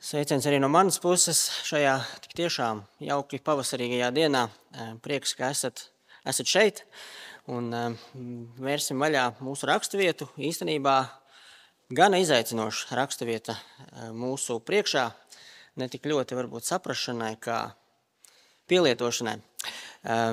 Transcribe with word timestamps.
Sveiciens 0.00 0.46
arī 0.48 0.56
no 0.56 0.70
manas 0.72 0.96
puses 0.96 1.42
šajā 1.68 1.98
tik 2.24 2.32
tiešām 2.38 2.78
jauki 3.04 3.36
pavasarīgajā 3.44 4.06
dienā. 4.16 4.46
Prieks, 5.04 5.34
ka 5.36 5.50
esat, 5.52 5.82
esat 6.24 6.48
šeit 6.48 6.80
un 7.52 7.68
vērsim 8.64 8.96
vaļā 8.96 9.26
mūsu 9.44 9.68
raksturvietu. 9.68 10.30
Īstenībā 10.40 10.94
gan 11.92 12.16
izaicinoša 12.16 12.96
raksturvieta 12.96 13.58
mūsu 14.16 14.56
priekšā, 14.64 15.04
ne 15.76 15.92
tik 15.92 16.08
ļoti 16.08 16.40
varbūt 16.40 16.70
saprašanai, 16.72 17.34
kā 17.36 17.60
pielietošanai. 18.72 19.36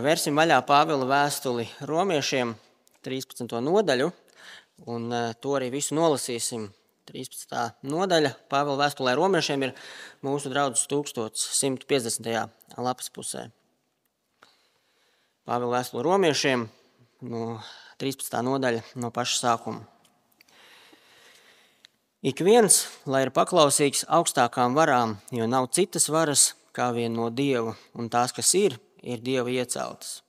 Vērsim 0.08 0.40
vaļā 0.40 0.64
Pāvila 0.64 1.12
vēstuli 1.12 1.68
romiešiem 1.92 2.56
13. 3.04 3.60
nodaļu 3.68 4.14
un 4.88 5.12
to 5.44 5.60
arī 5.60 5.74
visu 5.76 6.00
nolasīsim 6.00 6.70
13. 7.08 7.56
nodaļa 7.88 8.34
Pāvila 8.52 8.82
vēstulē 8.84 9.14
romiešiem 9.16 9.64
ir 9.68 9.74
mūsu 10.26 10.52
draudzes 10.52 10.88
1150. 10.92 12.28
lapas 12.84 13.12
pusē. 13.16 13.48
Pāvila 15.48 15.78
vēstule 15.78 16.04
romiešiem 16.04 16.68
no 17.32 17.44
13. 18.02 18.42
nodaļa 18.50 18.84
no 19.00 19.12
paša 19.16 19.40
sākuma. 19.46 19.86
Ik 22.28 22.42
viens, 22.44 22.84
lai 23.08 23.24
ir 23.28 23.32
paklausīgs 23.32 24.04
augstākām 24.12 24.76
varām, 24.76 25.16
jo 25.32 25.48
nav 25.48 25.70
citas 25.72 26.10
varas 26.12 26.50
kā 26.76 26.90
vien 26.94 27.14
no 27.16 27.30
Dieva, 27.32 27.78
un 27.96 28.10
tās, 28.12 28.34
kas 28.36 28.52
ir, 28.58 28.76
ir 29.00 29.24
Dieva 29.24 29.54
ieceltas. 29.54 30.20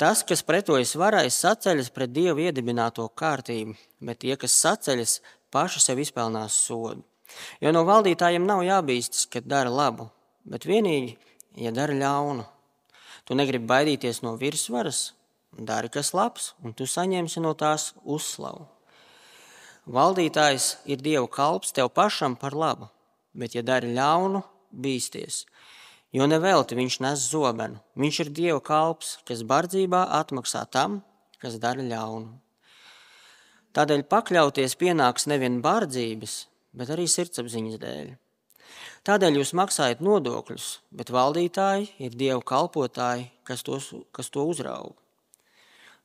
Tas, 0.00 0.24
kas 0.26 0.40
pretojas 0.42 0.96
varai, 0.98 1.28
saceļas 1.30 1.92
pret 1.94 2.10
Dievu 2.14 2.46
iedibināto 2.46 3.04
kārtību, 3.18 3.76
bet 4.02 4.22
tie, 4.24 4.34
kas 4.40 4.56
saceļas, 4.64 5.18
paši 5.52 5.82
sev 5.84 6.00
izpelnās 6.02 6.56
sodu. 6.66 7.04
Jo 7.64 7.72
no 7.72 7.84
valdītājiem 7.88 8.44
nav 8.48 8.64
jābīstas, 8.66 9.26
kad 9.32 9.46
dara 9.48 9.70
labu, 9.72 10.08
bet 10.44 10.66
vienīgi, 10.68 11.16
ja 11.56 11.72
dara 11.72 11.96
ļaunu. 11.96 12.44
Tu 13.24 13.36
negribi 13.38 13.68
baidīties 13.70 14.20
no 14.26 14.34
virsvaras, 14.40 15.12
dari 15.52 15.88
kas 15.92 16.12
labs, 16.16 16.52
un 16.64 16.74
tu 16.76 16.88
saņemsi 16.88 17.42
no 17.44 17.54
tās 17.54 17.92
uzslavu. 18.02 18.66
Valdītājs 19.82 20.76
ir 20.86 21.00
Dieva 21.02 21.26
kalps 21.26 21.72
tev 21.74 21.88
pašam 21.90 22.36
par 22.38 22.54
labu, 22.54 22.86
bet, 23.34 23.56
ja 23.56 23.62
dari 23.66 23.90
ļaunu, 23.96 24.42
bīsties. 24.72 25.44
Jo 26.12 26.28
nevelti 26.28 26.76
viņš 26.76 26.98
nes 27.00 27.24
zobenu. 27.32 27.80
Viņš 27.96 28.20
ir 28.22 28.30
Dieva 28.36 28.60
kalps, 28.60 29.16
kas 29.26 29.42
bardzībā 29.48 30.04
atmaksā 30.20 30.66
tam, 30.70 31.00
kas 31.40 31.56
dara 31.58 31.82
ļaunu. 31.82 32.36
Tādēļ 33.72 34.02
pakļauties 34.04 34.74
pienāks 34.76 35.24
nevien 35.32 35.62
bārdzības, 35.64 36.34
bet 36.76 36.90
arī 36.92 37.06
sirdsapziņas 37.08 37.78
dēļ. 37.80 38.10
Tādēļ 39.08 39.38
jūs 39.40 39.54
maksājat 39.58 40.02
nodokļus, 40.04 40.66
bet 40.94 41.10
valdītāji 41.10 41.88
ir 42.06 42.14
dievu 42.14 42.44
kalpotāji, 42.46 43.30
kas, 43.48 43.64
tos, 43.66 43.88
kas 44.14 44.28
to 44.30 44.44
uzrauga. 44.46 44.94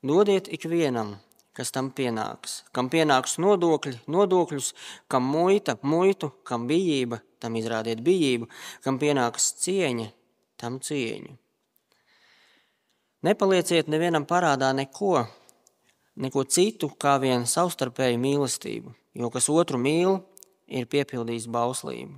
Dodiet 0.02 0.48
ikvienam, 0.54 1.18
kas 1.58 1.74
tam 1.76 1.90
pienāks. 1.94 2.62
Kam 2.74 2.90
pienāks 2.94 3.36
nodokļi, 3.42 4.00
nodokļus, 4.14 4.72
kam 5.12 5.28
muita, 5.30 5.76
muitu, 5.82 6.32
kam 6.48 6.66
bijība, 6.70 7.20
tam 7.42 7.58
izrādiet 7.60 8.02
bijību, 8.06 8.48
kam 8.86 9.00
pienāks 9.02 9.52
cieņa, 9.66 10.08
tam 10.62 10.80
cieņu. 10.82 11.36
Nepalieciet 13.28 13.90
nevienam 13.90 14.28
parādā 14.30 14.70
neko, 14.78 15.26
neko 16.18 16.44
citu 16.50 16.90
kā 17.00 17.18
vien 17.22 17.46
savstarpēju 17.46 18.20
mīlestību, 18.22 18.94
jo 19.18 19.30
kas 19.34 19.50
otru 19.54 19.80
mīl, 19.82 20.20
ir 20.68 20.90
piepildījis 20.90 21.48
bauslību. 21.54 22.18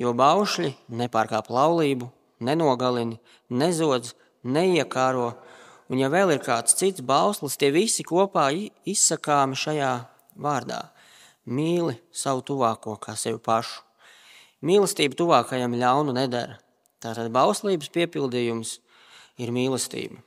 Jo 0.00 0.12
baušļi 0.16 0.72
nepārkāp 1.00 1.48
laulību, 1.52 2.10
nenogalina, 2.44 3.18
nezodz, 3.48 4.12
neiekāro, 4.42 5.32
un 5.88 6.00
ja 6.02 6.10
vēl 6.12 6.34
ir 6.34 6.42
kāds 6.44 6.76
cits 6.78 7.04
bauslis, 7.04 7.56
tie 7.60 7.70
visi 7.74 8.04
kopā 8.06 8.50
izsakāmi 8.88 9.58
šajā 9.58 9.92
vārdā. 10.36 10.82
Mīli 11.46 11.96
savu 12.14 12.44
tuvāko 12.46 12.96
kā 13.02 13.16
sevi 13.18 13.40
pašu. 13.42 13.82
Mīlestība 14.62 15.18
tuvākajam 15.18 15.74
ļaunu 15.74 16.14
nedara. 16.14 16.60
Tātad 17.02 17.32
bauslības 17.34 17.90
piepildījums 17.90 18.76
ir 19.42 19.50
mīlestība. 19.50 20.20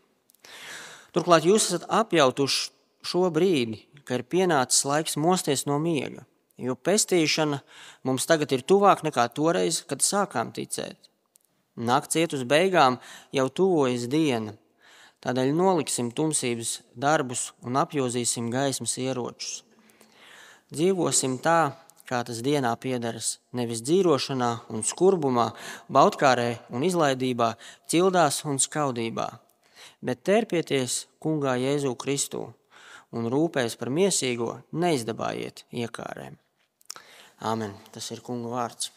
Turklāt 1.16 1.46
jūs 1.48 1.70
esat 1.70 1.86
apjautuši 1.88 2.75
šo 3.06 3.30
brīdi, 3.34 3.84
ka 4.06 4.20
ir 4.20 4.26
pienācis 4.30 4.86
laiks 4.88 5.18
mosties 5.22 5.66
no 5.70 5.78
miega, 5.82 6.26
jo 6.58 6.76
pestīšana 6.76 7.62
mums 8.08 8.28
tagad 8.30 8.54
ir 8.56 8.66
tuvāk 8.68 9.04
nekā 9.08 9.28
toreiz, 9.38 9.82
kad 9.90 10.06
sākām 10.06 10.54
ticēt. 10.56 10.98
Nakts 11.76 12.16
iet 12.16 12.34
uz 12.38 12.46
beigām, 12.48 13.00
jau 13.36 13.48
tuvojas 13.52 14.06
diena, 14.12 14.56
tādēļ 15.26 15.52
noliksim 15.58 16.12
tumsības 16.16 16.80
darbus 16.96 17.50
un 17.66 17.80
apjozīsim 17.82 18.52
gaismas 18.54 18.96
ieročus. 19.02 19.64
Dzīvosim 20.72 21.40
tā, 21.44 21.76
kā 22.06 22.22
tas 22.26 22.40
dienā 22.46 22.72
piederas, 22.82 23.40
nevis 23.58 23.82
dzīvošanā 23.86 24.52
un 24.74 24.86
skurbumā, 24.86 25.50
baudkārē 25.90 26.50
un 26.70 26.86
izlaidībā, 26.86 27.56
cildās 27.90 28.44
un 28.46 28.62
skaudībā, 28.62 29.28
bet 30.06 30.24
terpieties 30.24 31.06
Kungā 31.22 31.58
Jēzu 31.62 31.96
Kristu 32.00 32.48
un 33.16 33.30
rūpēs 33.32 33.78
par 33.80 33.92
miesīgo, 33.94 34.52
neizdabājiet 34.76 35.64
iekārēm. 35.72 36.38
Āmen. 37.44 37.76
Tas 37.92 38.12
ir 38.12 38.24
kunga 38.24 38.52
vārds. 38.52 38.92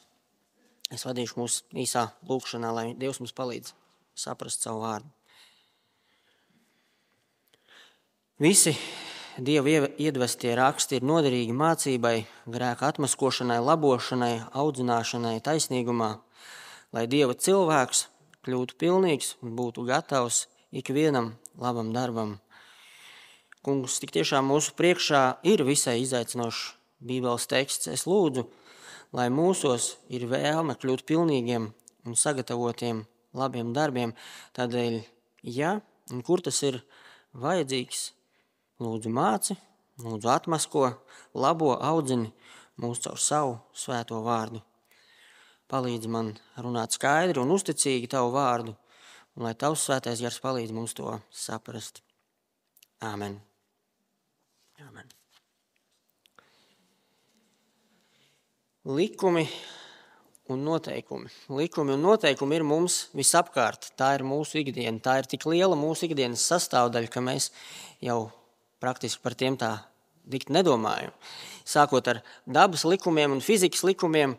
Es 0.94 1.04
vadīšu 1.04 1.38
mūsu 1.40 1.64
īsā 1.76 2.08
lūkšanā, 2.28 2.70
lai 2.72 2.86
Dievs 2.98 3.20
mums 3.20 3.34
palīdz 3.36 3.74
saprast 4.18 4.64
savu 4.64 4.82
vārdu. 4.86 5.10
Visi 8.38 8.74
Dieva 9.38 9.86
iedvestie 10.02 10.50
raksti 10.58 10.98
ir 10.98 11.04
noderīgi 11.06 11.54
mācībai, 11.54 12.16
grēka 12.50 12.88
atmaskošanai, 12.90 13.60
labošanai, 13.62 14.32
audzināšanai, 14.50 15.36
taisnīgumā, 15.46 16.08
lai 16.94 17.04
Dieva 17.10 17.36
cilvēks 17.38 18.08
kļūtu 18.46 18.78
pilnīgs 18.82 19.36
un 19.44 19.54
būtu 19.58 19.84
gatavs 19.86 20.46
ikvienam 20.74 21.36
labam 21.58 21.92
darbam 21.94 22.38
Kungs, 23.68 23.98
tik 24.00 24.14
tiešām 24.14 24.46
mūsu 24.48 24.72
priekšā 24.78 25.18
ir 25.44 25.60
visai 25.68 25.98
izaicinošs 26.00 26.60
Bībeles 27.04 27.44
teksts. 27.50 27.90
Es 27.92 28.06
lūdzu, 28.08 28.46
lai 29.12 29.26
mūsos 29.28 29.90
ir 30.08 30.22
vēlme 30.30 30.72
kļūt 30.80 31.02
pilnīgiem 31.04 31.66
un 32.08 32.14
sagatavotiem 32.16 33.02
labiem 33.36 33.74
darbiem. 33.76 34.14
Tādēļ, 34.56 34.96
ja 35.52 35.74
un 36.08 36.22
kur 36.24 36.40
tas 36.40 36.62
ir 36.64 36.78
vajadzīgs, 37.36 38.06
lūdzu 38.80 39.12
māci, 39.12 39.58
lūdzu 40.00 40.30
atmasko, 40.32 40.86
labo 41.36 41.74
audzini 41.76 42.32
mūs 42.80 43.04
caur 43.04 43.20
savu 43.20 43.58
svēto 43.76 44.22
vārdu. 44.24 44.62
Palīdz 45.68 46.08
man 46.08 46.32
runāt 46.56 46.96
skaidri 46.96 47.44
un 47.44 47.52
uzticīgi 47.52 48.08
tavu 48.16 48.32
vārdu, 48.38 48.72
un 49.36 49.44
lai 49.44 49.52
tavs 49.52 49.84
svētais 49.84 50.24
gars 50.24 50.40
palīdz 50.40 50.72
mums 50.72 50.96
to 50.96 51.18
saprast. 51.28 52.00
Āmen! 53.04 53.36
Amen. 54.86 55.08
Likumi 58.84 59.48
un 60.48 60.62
noteikumi. 60.62 61.28
Likumi 61.48 61.92
un 61.96 62.04
noteikumi 62.06 62.60
ir 62.60 62.64
mums 62.64 62.98
visapkārt. 63.18 63.90
Tā 63.98 64.12
ir 64.16 64.22
mūsu 64.26 64.60
ikdiena. 64.62 65.00
Tā 65.02 65.16
ir 65.18 65.26
tik 65.30 65.48
liela 65.50 65.74
mūsu 65.76 66.06
ikdienas 66.06 66.44
sastāvdaļa, 66.46 67.10
ka 67.10 67.22
mēs 67.24 67.50
jau 68.04 68.28
praktiski 68.78 69.22
par 69.24 69.34
tiem 69.34 69.58
tā 69.58 69.72
dikt 70.28 70.52
nedomājam. 70.54 71.10
Sākot 71.66 72.06
ar 72.12 72.22
dabas 72.46 72.86
likumiem 72.86 73.34
un 73.34 73.42
fizikas 73.44 73.82
likumiem, 73.82 74.36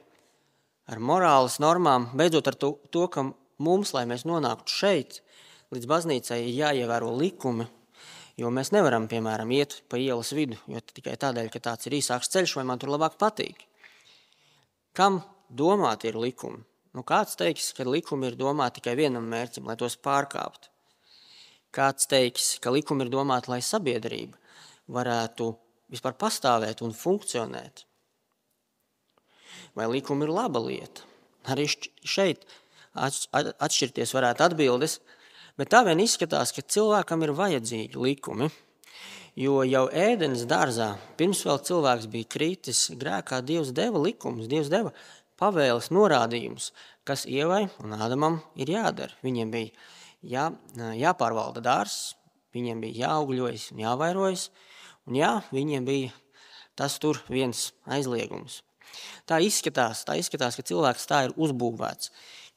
ar 0.90 1.04
morāles 1.04 1.60
normām, 1.60 2.08
beidzot 2.18 2.48
ar 2.48 2.56
to, 2.56 2.72
to 2.96 3.10
ka 3.12 3.28
mums, 3.60 3.92
lai 3.94 4.06
mēs 4.10 4.24
nonāktu 4.30 4.72
šeit, 4.72 5.20
līdz 5.76 5.92
baznīcai, 5.92 6.40
ir 6.48 6.56
jāievēro 6.64 7.12
likumi 7.20 7.68
Jo 8.40 8.52
mēs 8.56 8.72
nevaram, 8.72 9.10
piemēram, 9.12 9.52
iet 9.52 9.82
pa 9.92 10.00
ielas 10.00 10.32
vidu, 10.36 10.56
jo 10.72 10.80
tikai 10.80 11.18
tādēļ, 11.20 11.50
ka 11.52 11.60
tāds 11.66 11.90
ir 11.90 11.98
īsāks 11.98 12.32
ceļš, 12.32 12.56
vai 12.56 12.64
man 12.70 12.80
tur 12.80 12.94
labāk 12.94 13.18
patīk. 13.20 13.66
Kam 14.96 15.20
domāti 15.52 16.08
ir 16.08 16.20
likumi? 16.20 16.64
Nu, 16.96 17.04
kāds 17.06 17.36
teiks, 17.38 17.74
ka 17.78 17.84
likumi 17.86 18.30
ir 18.30 18.38
domāti 18.40 18.80
tikai 18.80 18.96
vienam 18.98 19.28
mērķim, 19.30 19.68
lai 19.68 19.76
tos 19.78 19.98
pārkāptu? 20.00 20.72
Kāds 21.76 22.08
teiks, 22.10 22.56
ka 22.64 22.72
likumi 22.74 23.06
ir 23.06 23.12
domāti, 23.14 23.52
lai 23.52 23.60
sabiedrība 23.66 24.40
varētu 24.90 25.52
vispār 25.92 26.16
pastāvēt 26.24 26.82
un 26.86 26.96
funkcionēt? 26.96 27.84
Vai 29.78 29.86
likumi 29.92 30.26
ir 30.26 30.34
laba 30.34 30.64
lieta? 30.64 31.06
Arī 31.52 31.68
šeit 31.70 32.48
atšķirties 32.96 34.16
varētu 34.16 34.48
atbildes, 34.48 34.98
Bet 35.60 35.74
tā 35.74 35.82
vien 35.84 36.00
izskatās, 36.00 36.54
ka 36.56 36.64
cilvēkam 36.64 37.26
ir 37.26 37.36
vajadzīgi 37.36 38.00
likumi. 38.00 38.48
Jo 39.40 39.60
jau 39.68 39.86
ēdienas 39.92 40.46
dārzā, 40.48 40.94
pirms 41.20 41.42
vēl 41.48 41.60
cilvēks 41.68 42.08
bija 42.12 42.28
kritis 42.32 42.86
grēkā, 43.00 43.42
Dievs 43.44 43.74
deva 43.76 44.00
likumus, 44.00 44.48
Dievs 44.52 44.72
deva 44.72 44.94
pavēles 45.40 45.92
norādījumus, 45.96 46.72
kas 47.08 47.26
Ievai 47.28 47.66
un 47.84 47.96
Ādamam 47.96 48.40
ir 48.60 48.72
jādara. 48.72 49.16
Viņiem 49.24 49.52
bija 49.52 49.76
jā, 50.24 50.48
jāpārvalda 51.00 51.64
dārsts, 51.64 52.16
viņiem 52.56 52.82
bija 52.84 53.10
jāaugļojas 53.10 53.70
un 53.76 53.84
jāvairojas, 53.84 54.48
un 55.08 55.20
jā, 55.20 55.34
viņiem 55.52 55.88
bija 55.88 56.16
tas 56.80 56.96
tur 57.04 57.20
viens 57.28 57.70
aizliegums. 57.84 58.62
Tā 59.30 59.38
izskatās, 59.46 60.02
tā 60.08 60.16
izskatās, 60.20 60.56
ka 60.58 60.66
cilvēks 60.66 61.08
tā 61.10 61.26
ir 61.28 61.36
uzbūvēts, 61.38 62.10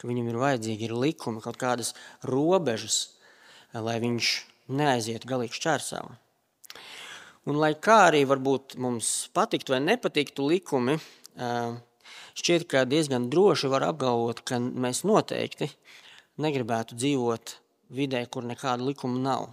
ka 0.03 0.11
viņam 0.11 0.33
ir 0.33 0.41
vajadzīgi 0.43 0.89
ir 0.89 0.97
likumi, 0.99 1.39
kaut 1.45 1.61
kādas 1.61 1.93
robežas, 2.27 3.15
lai 3.71 4.01
viņš 4.03 4.33
neaizietu 4.75 5.31
galīgi 5.31 5.61
šķērsām. 5.61 6.17
Un, 7.47 7.59
lai 7.59 7.73
kā 7.79 8.09
arī 8.09 8.25
varbūt 8.27 8.75
mums 8.83 9.29
patiktu 9.35 9.77
vai 9.77 9.81
nepatiktu 9.83 10.47
likumi, 10.51 10.99
šķiet, 12.35 12.67
ka 12.71 12.83
diezgan 12.91 13.31
droši 13.31 13.71
var 13.71 13.87
apgalvot, 13.93 14.43
ka 14.47 14.59
mēs 14.59 15.05
noteikti 15.07 15.71
negribētu 16.43 16.99
dzīvot 16.99 17.57
vidē, 17.95 18.25
kur 18.27 18.47
nekāda 18.47 18.83
likuma 18.87 19.23
nav, 19.23 19.49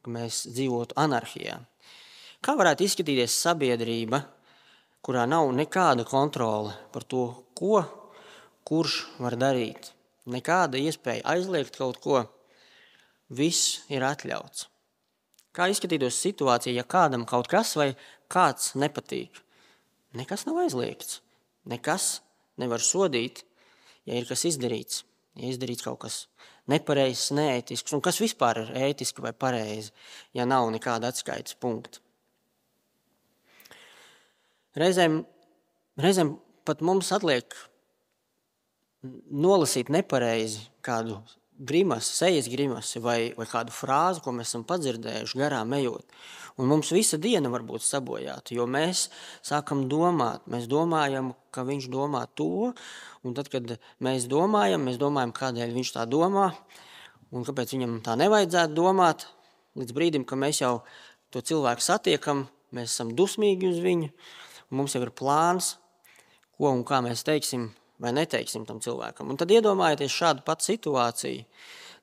ka 0.00 0.16
mēs 0.16 0.46
dzīvotu 0.48 0.96
anarhijā. 1.00 1.60
Kā 2.40 2.54
varētu 2.56 2.86
izskatīties 2.86 3.36
sabiedrība, 3.36 4.22
kurā 5.04 5.24
nav 5.28 5.48
nekāda 5.56 6.04
kontrole 6.08 6.76
par 6.92 7.04
to, 7.04 7.24
ko 7.56 7.82
kurš 8.68 9.00
var 9.22 9.36
darīt? 9.40 9.92
Nekāda 10.28 10.80
iespēja 10.80 11.24
aizliegt 11.32 11.78
kaut 11.80 12.00
ko, 12.04 12.22
viss 13.32 13.80
ir 13.88 14.04
atļauts. 14.04 14.66
Kā 15.56 15.66
izskatītos 15.72 16.20
situācija, 16.22 16.76
ja 16.76 16.84
kādam 16.84 17.24
kaut 17.26 17.48
kas 17.50 17.74
vai 17.80 17.94
kāds 18.30 18.74
nepatīk? 18.78 19.40
Nekas 20.16 20.44
nav 20.46 20.60
aizliegts. 20.62 21.22
Nekas 21.68 22.20
nevar 22.60 22.84
sodīt, 22.84 23.42
ja 24.08 24.16
ir 24.20 24.28
kas 24.28 24.44
izdarīts. 24.48 25.02
Ja 25.38 25.50
izdarīts 25.52 25.84
kaut 25.86 26.00
kas 26.04 26.20
nepareizs, 26.68 27.30
neētisks, 27.36 27.94
un 27.96 28.02
kas 28.04 28.20
vispār 28.20 28.62
ir 28.62 28.70
ētiski 28.90 29.24
vai 29.24 29.32
pareizi, 29.32 29.92
ja 30.36 30.46
nav 30.48 30.68
nekāda 30.74 31.12
atskaites 31.12 31.56
punkta. 31.60 32.02
Reizēm, 34.78 35.22
reizēm 35.98 36.36
pat 36.68 36.84
mums 36.84 37.10
atliek 37.16 37.56
nolasīt 39.04 39.90
nepareizi 39.92 40.66
kādu 40.84 41.20
grimas, 41.58 42.06
sejas 42.18 42.48
grimas 42.50 42.92
vai, 43.02 43.32
vai 43.36 43.46
kādu 43.50 43.74
frāzi, 43.74 44.22
ko 44.22 44.32
mēs 44.34 44.52
esam 44.52 44.64
padzirdējuši 44.66 45.40
garām 45.40 45.74
ejot. 45.78 46.06
Un 46.58 46.70
mums 46.70 46.90
visa 46.94 47.18
diena 47.22 47.50
var 47.50 47.62
būt 47.66 47.84
sabojāta, 47.86 48.54
jo 48.54 48.66
mēs 48.66 49.06
sākam 49.46 49.84
domāt, 49.90 50.46
mēs 50.50 50.66
domājam, 50.70 51.32
ka 51.54 51.62
viņš 51.66 51.86
domā 51.92 52.24
to, 52.34 52.72
un 53.22 53.34
tad, 53.36 53.50
kad 53.52 53.76
mēs 54.02 54.26
domājam, 54.30 54.82
mēs 54.86 54.98
domājam, 54.98 55.34
kādēļ 55.34 55.74
viņš 55.76 55.92
tā 55.94 56.06
domā, 56.10 56.50
un 57.30 57.46
kāpēc 57.46 57.74
viņam 57.76 57.98
tā 58.06 58.16
nevajadzētu 58.18 58.74
domāt, 58.74 59.28
līdz 59.78 59.94
brīdim, 59.94 60.26
ka 60.26 60.38
mēs 60.38 60.62
jau 60.64 60.80
to 61.34 61.42
cilvēku 61.42 61.84
satiekam, 61.84 62.46
mēs 62.74 62.90
esam 62.90 63.14
dusmīgi 63.14 63.70
uz 63.70 63.82
viņu, 63.84 64.10
un 64.70 64.82
mums 64.82 64.98
jau 64.98 65.04
ir 65.06 65.14
plāns, 65.14 65.76
ko 66.58 66.74
un 66.74 66.82
kā 66.86 66.98
mēs 67.06 67.22
teiksim 67.26 67.70
vai 68.02 68.12
neteiksim 68.16 68.66
tam 68.68 68.80
cilvēkam. 68.84 69.30
Un 69.30 69.38
tad 69.40 69.52
iedomājieties 69.52 70.14
šādu 70.14 70.44
pat 70.46 70.64
situāciju, 70.64 71.44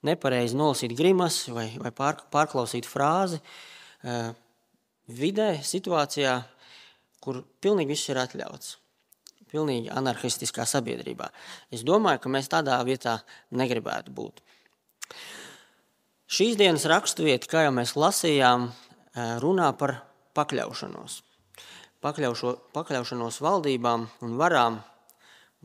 nepareizi 0.05 0.57
nolasīt 0.59 0.95
grimas 0.97 1.43
vai, 1.49 1.69
vai 1.81 1.91
pār, 1.95 2.19
pārklausīt 2.33 2.87
frāzi 2.87 3.39
uh, 3.39 4.33
vidē, 5.07 5.55
situācijā, 5.65 6.39
kur 7.23 7.43
pilnīgi 7.63 7.95
viss 7.95 8.11
ir 8.11 8.21
atļauts. 8.21 8.75
Pilnīgi 9.55 9.91
anarchistiskā 9.93 10.65
sabiedrībā. 10.67 11.29
Es 11.71 11.85
domāju, 11.87 12.23
ka 12.23 12.31
mēs 12.33 12.49
tādā 12.51 12.79
vietā 12.83 13.19
negribētu 13.55 14.11
būt. 14.11 14.41
Šīs 16.25 16.57
dienas 16.59 16.87
raksturvieta, 16.89 17.47
kā 17.47 17.61
jau 17.67 17.71
mēs 17.77 17.93
lasījām, 17.95 18.71
runā 19.43 19.69
par 19.77 19.99
pakļaušanos. 20.35 21.21
Pakļaušo, 22.03 22.51
pakļaušanos 22.75 23.39
valdībām 23.45 24.09
un 24.25 24.35
varām 24.41 24.81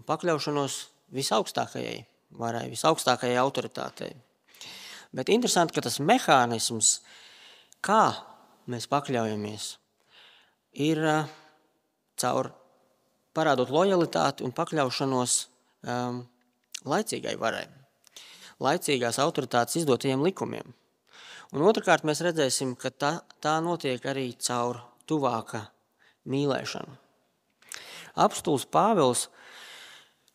un 0.00 0.06
pakļaušanos 0.08 0.76
visaugstākajai 1.12 1.99
varai, 2.41 2.70
visaugstākajai 2.73 3.37
autoritātei. 3.43 4.14
Bet 5.12 5.29
interesanti, 5.29 5.75
ka 5.76 5.85
tas 5.85 5.99
mehānisms, 6.00 7.00
kā 7.85 8.14
mēs 8.70 8.87
pakļaujamies, 8.88 9.67
ir 10.81 11.02
caur 12.20 12.52
parādot 13.37 13.73
lojalitāti 13.75 14.47
un 14.47 14.55
pakļaušanos 14.56 15.35
um, 15.85 16.23
laicīgai 16.88 17.35
varai, 17.41 17.67
laicīgās 18.62 19.19
autoritātes 19.20 19.82
izdotajiem 19.82 20.23
likumiem. 20.25 20.73
Un 21.50 21.67
otrkārt, 21.67 22.06
mēs 22.06 22.23
redzēsim, 22.23 22.76
ka 22.79 22.94
tā, 22.94 23.12
tā 23.43 23.58
notiek 23.64 24.05
arī 24.06 24.31
caur 24.38 24.79
tuvāka 25.11 25.67
mīlēšanu. 26.31 26.94
Apstults 28.20 28.69
Pāvils 28.70 29.26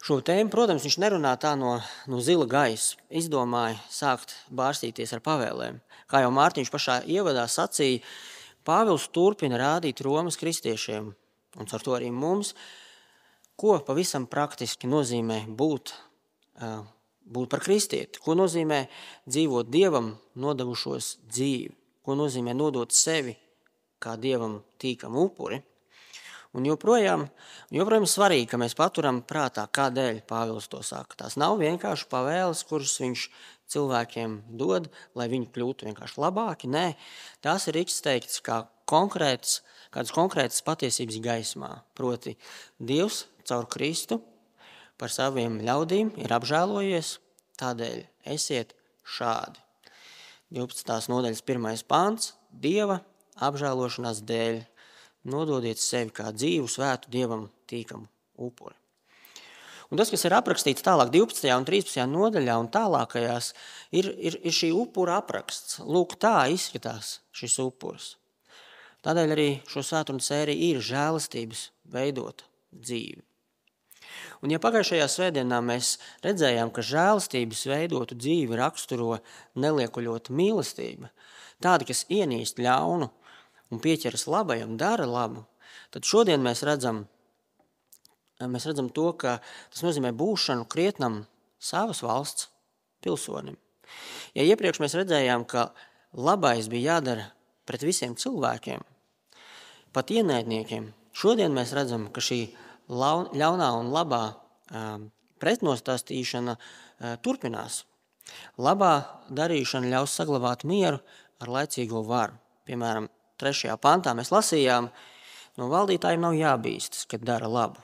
Šo 0.06 0.20
tēmu, 0.22 0.52
protams, 0.54 0.84
viņš 0.86 0.96
nerunā 1.02 1.32
tā 1.42 1.56
no, 1.58 1.80
no 2.06 2.20
zila 2.22 2.46
gaisa. 2.46 3.00
Izdomāja 3.10 3.80
sākt 3.90 4.36
bārstīties 4.54 5.16
ar 5.16 5.24
pavēlēm. 5.26 5.80
Kā 6.06 6.22
jau 6.22 6.30
Mārtiņš 6.36 6.70
pašā 6.70 7.00
ievadā 7.10 7.48
sacīja, 7.50 8.04
Pāvils 8.66 9.08
turpina 9.14 9.58
rādīt 9.58 10.04
Romas 10.06 10.38
kristiešiem, 10.42 11.10
un 11.58 11.74
ar 11.78 11.86
to 11.86 11.98
arī 11.98 12.12
mums, 12.14 12.54
ko 13.58 13.80
pavisam 13.86 14.30
praktiski 14.30 14.90
nozīmē 14.90 15.44
būt, 15.50 15.96
būt 17.26 17.50
par 17.50 17.66
kristieti, 17.66 18.22
ko 18.22 18.38
nozīmē 18.38 18.84
dzīvot 19.26 19.74
Dievam 19.74 20.14
nodevušos 20.38 21.16
dzīvi, 21.26 21.74
ko 22.06 22.18
nozīmē 22.18 22.54
nodot 22.58 22.94
sevi 22.94 23.38
kā 23.98 24.20
Dievam 24.22 24.62
tīkam 24.78 25.18
upuri– 25.26 25.66
Un 26.56 26.64
joprojām, 26.70 27.26
joprojām 27.76 28.06
svarīgi, 28.08 28.48
ka 28.54 28.60
mēs 28.62 28.78
paturam 28.80 29.20
prātā, 29.28 29.66
kādēļ 29.76 30.22
Pāvils 30.30 30.70
to 30.72 30.80
saka. 30.86 31.18
Tās 31.20 31.36
nav 31.40 31.58
vienkārši 31.60 32.08
pavēles, 32.12 32.62
kuras 32.70 32.94
viņš 33.02 33.26
cilvēkiem 33.74 34.38
dod, 34.56 34.88
lai 35.20 35.28
viņi 35.32 35.50
kļūtu 35.52 35.90
vienkārši 35.90 36.22
labāki. 36.24 36.70
Nē, 36.72 36.86
tās 37.44 37.68
ir 37.68 37.82
izteikts 37.82 38.40
kā 38.46 38.62
konkrētas, 38.88 39.60
kādas 39.92 40.14
konkrētas 40.16 40.64
patiesības 40.66 41.20
gaismā. 41.26 41.72
Proti, 41.98 42.38
Dievs 42.80 43.26
caur 43.44 43.68
Kristu 43.68 44.22
par 45.02 45.12
saviem 45.12 45.60
ļaudīm 45.66 46.14
ir 46.22 46.36
apžēlojies, 46.38 47.18
tādēļ 47.60 48.06
esiet 48.32 48.72
šādi. 49.04 49.60
12. 50.56 51.12
nodaļas 51.12 51.44
1. 51.44 51.84
pāns– 51.90 52.32
Dieva 52.66 53.02
apžēlošanās 53.44 54.22
dēļ 54.24 54.62
nododiet 55.30 55.82
sevi 55.82 56.14
kā 56.16 56.32
dzīvu, 56.36 56.70
svētu, 56.72 57.12
dievam 57.14 57.48
tīkamu 57.70 58.08
upuri. 58.46 58.76
Un 59.94 60.00
tas, 60.02 60.10
kas 60.10 60.26
ir 60.26 60.34
aprakstīts 60.34 60.84
tālāk, 60.86 61.12
12. 61.14 61.46
un 61.54 61.66
13. 61.68 62.02
nodaļā 62.10 62.56
un 62.58 62.72
tālākajās, 62.74 63.52
ir, 63.94 64.10
ir, 64.18 64.40
ir 64.42 64.56
šī 64.56 64.72
upura 64.74 65.20
apraksts. 65.22 65.78
Lūk, 65.86 66.18
tā 66.22 66.48
izskatās 66.54 67.20
šis 67.36 67.60
upuris. 67.62 68.16
Tādēļ 69.06 69.36
arī 69.36 69.50
šo 69.70 69.84
svētdienas 69.86 70.32
sēriju 70.32 70.72
ir 70.72 70.82
žēlastības 70.82 71.68
veidota 71.94 72.48
dzīve. 72.74 73.22
Un, 74.42 74.52
ja 74.54 74.60
pagājušajā 74.62 75.06
svētdienā 75.12 75.60
mēs 75.66 75.96
redzējām, 76.26 76.72
ka 76.74 76.84
žēlastības 76.86 77.62
veidotu 77.70 78.18
dzīvi 78.18 78.58
raksturo 78.58 79.20
neliekuļota 79.62 80.34
mīlestība, 80.34 81.12
tāda, 81.62 81.86
kas 81.88 82.06
ienīst 82.14 82.62
ļaunu, 82.62 83.12
un 83.74 83.82
pieķeras 83.82 84.28
labajam, 84.30 84.76
dara 84.78 85.08
labu, 85.10 85.46
tad 85.94 86.06
šodien 86.08 86.44
mēs 86.46 86.64
redzam, 86.68 87.06
mēs 88.42 88.68
redzam 88.70 88.90
to, 88.94 89.12
ka 89.18 89.40
tas 89.74 89.86
nozīmē 89.86 90.12
būšanu 90.16 90.68
krietnam 90.72 91.24
savas 91.60 92.04
valsts 92.06 92.50
pilsonim. 93.06 93.58
Ja 94.36 94.44
iepriekš 94.46 94.82
mēs 94.84 94.98
redzējām, 94.98 95.46
ka 95.50 95.70
labais 96.14 96.70
bija 96.72 96.96
jādara 96.98 97.30
pret 97.66 97.86
visiem 97.86 98.16
cilvēkiem, 98.20 98.84
pat 99.96 100.12
ienaidniekiem, 100.12 100.92
šodien 101.16 101.54
mēs 101.56 101.74
redzam, 101.78 102.10
ka 102.14 102.22
šī 102.22 102.42
ļaunā 102.90 103.70
un 103.80 103.92
labā 103.94 104.24
pretnostāstīšana 105.42 106.58
turpinās. 107.26 107.84
Labā 108.58 108.94
darīšana 109.30 109.92
ļaus 109.92 110.16
saglabāt 110.18 110.64
mieru 110.66 110.98
ar 111.42 111.52
laicīgo 111.52 112.02
varu. 112.08 112.34
Piemēram, 112.66 113.06
trešajā 113.42 113.76
pantā 113.82 114.14
mēs 114.18 114.32
lasījām, 114.34 114.90
no 115.60 115.68
valdītājiem 115.72 116.24
nav 116.24 116.38
jābīstas, 116.38 117.06
kad 117.10 117.26
dara 117.26 117.50
labu, 117.52 117.84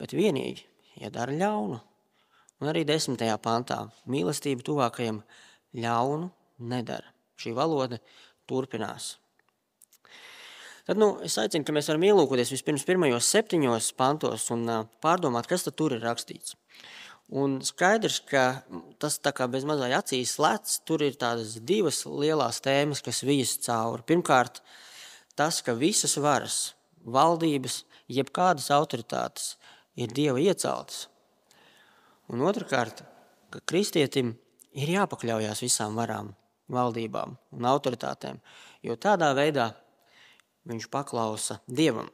bet 0.00 0.14
vienīgi, 0.16 0.66
ja 1.00 1.12
dara 1.14 1.34
ļaunu. 1.36 1.80
Un 2.60 2.68
arī 2.68 2.84
desmitajā 2.84 3.38
pantā 3.40 3.86
mīlestība 4.10 4.64
tuvākajam 4.66 5.22
ļaunu 5.80 6.28
nedara. 6.70 7.08
Šī 7.40 7.54
valoda 7.56 7.96
turpinās. 8.50 9.14
Tad 10.84 10.98
nu, 11.00 11.14
es 11.24 11.36
aicinu, 11.40 11.64
ka 11.64 11.72
mēs 11.72 11.88
varam 11.88 12.04
ielūkoties 12.08 12.50
vispirms 12.52 12.84
pirmajos 12.88 13.28
septiņos 13.32 13.92
pantos 13.96 14.48
un 14.52 14.66
pārdomāt, 15.04 15.48
kas 15.48 15.64
tur 15.70 15.94
ir 15.94 16.02
rakstīts. 16.04 16.56
Un 17.30 17.60
skaidrs, 17.62 18.18
ka 18.26 18.64
tas 18.98 19.20
tā 19.22 19.30
kā 19.30 19.46
bez 19.46 19.62
mazai 19.68 19.92
acīs 19.94 20.32
lec, 20.42 20.72
tur 20.82 21.04
ir 21.06 21.14
tādas 21.14 21.60
divas 21.62 22.02
lielas 22.02 22.58
tēmas, 22.64 23.04
kas 23.06 23.22
vijas 23.22 23.54
cauri. 23.62 24.02
Pirmkārt, 24.08 24.58
tas, 25.38 25.60
ka 25.62 25.76
visas 25.78 26.16
varas, 26.18 26.74
valdības, 27.06 27.84
jebkādas 28.10 28.66
autoritātes 28.74 29.54
ir 29.94 30.10
Dieva 30.10 30.42
ieceltas. 30.42 31.06
Un 32.30 32.42
otrkārt, 32.42 33.04
ka 33.54 33.62
kristietim 33.62 34.34
ir 34.74 34.90
jāpakļaujas 34.96 35.62
visām 35.62 35.94
varām, 35.98 36.34
valdībām 36.70 37.38
un 37.54 37.70
autoritātēm, 37.70 38.42
jo 38.82 38.98
tādā 38.98 39.30
veidā 39.38 39.70
viņš 40.66 40.90
paklausa 40.90 41.60
Dievam. 41.66 42.10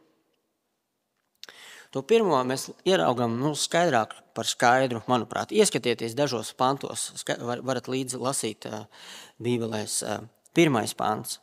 To 1.95 2.03
pirmo 2.03 2.39
mēs 2.49 2.71
ieraugām 2.89 3.37
nu, 3.41 3.55
skaidrāk 3.57 4.15
par 4.37 4.49
skaidru, 4.49 5.03
manuprāt. 5.11 5.53
Ieskatieties 5.55 6.17
dažos 6.19 6.53
pantos, 6.57 7.13
var, 7.41 7.63
varat 7.65 7.89
līdzi 7.89 8.21
lasīt 8.21 8.67
uh, 8.69 8.85
Bībelēs. 9.43 10.01
Uh, 10.03 10.25
pirmais 10.57 10.95
pants. 10.97 11.41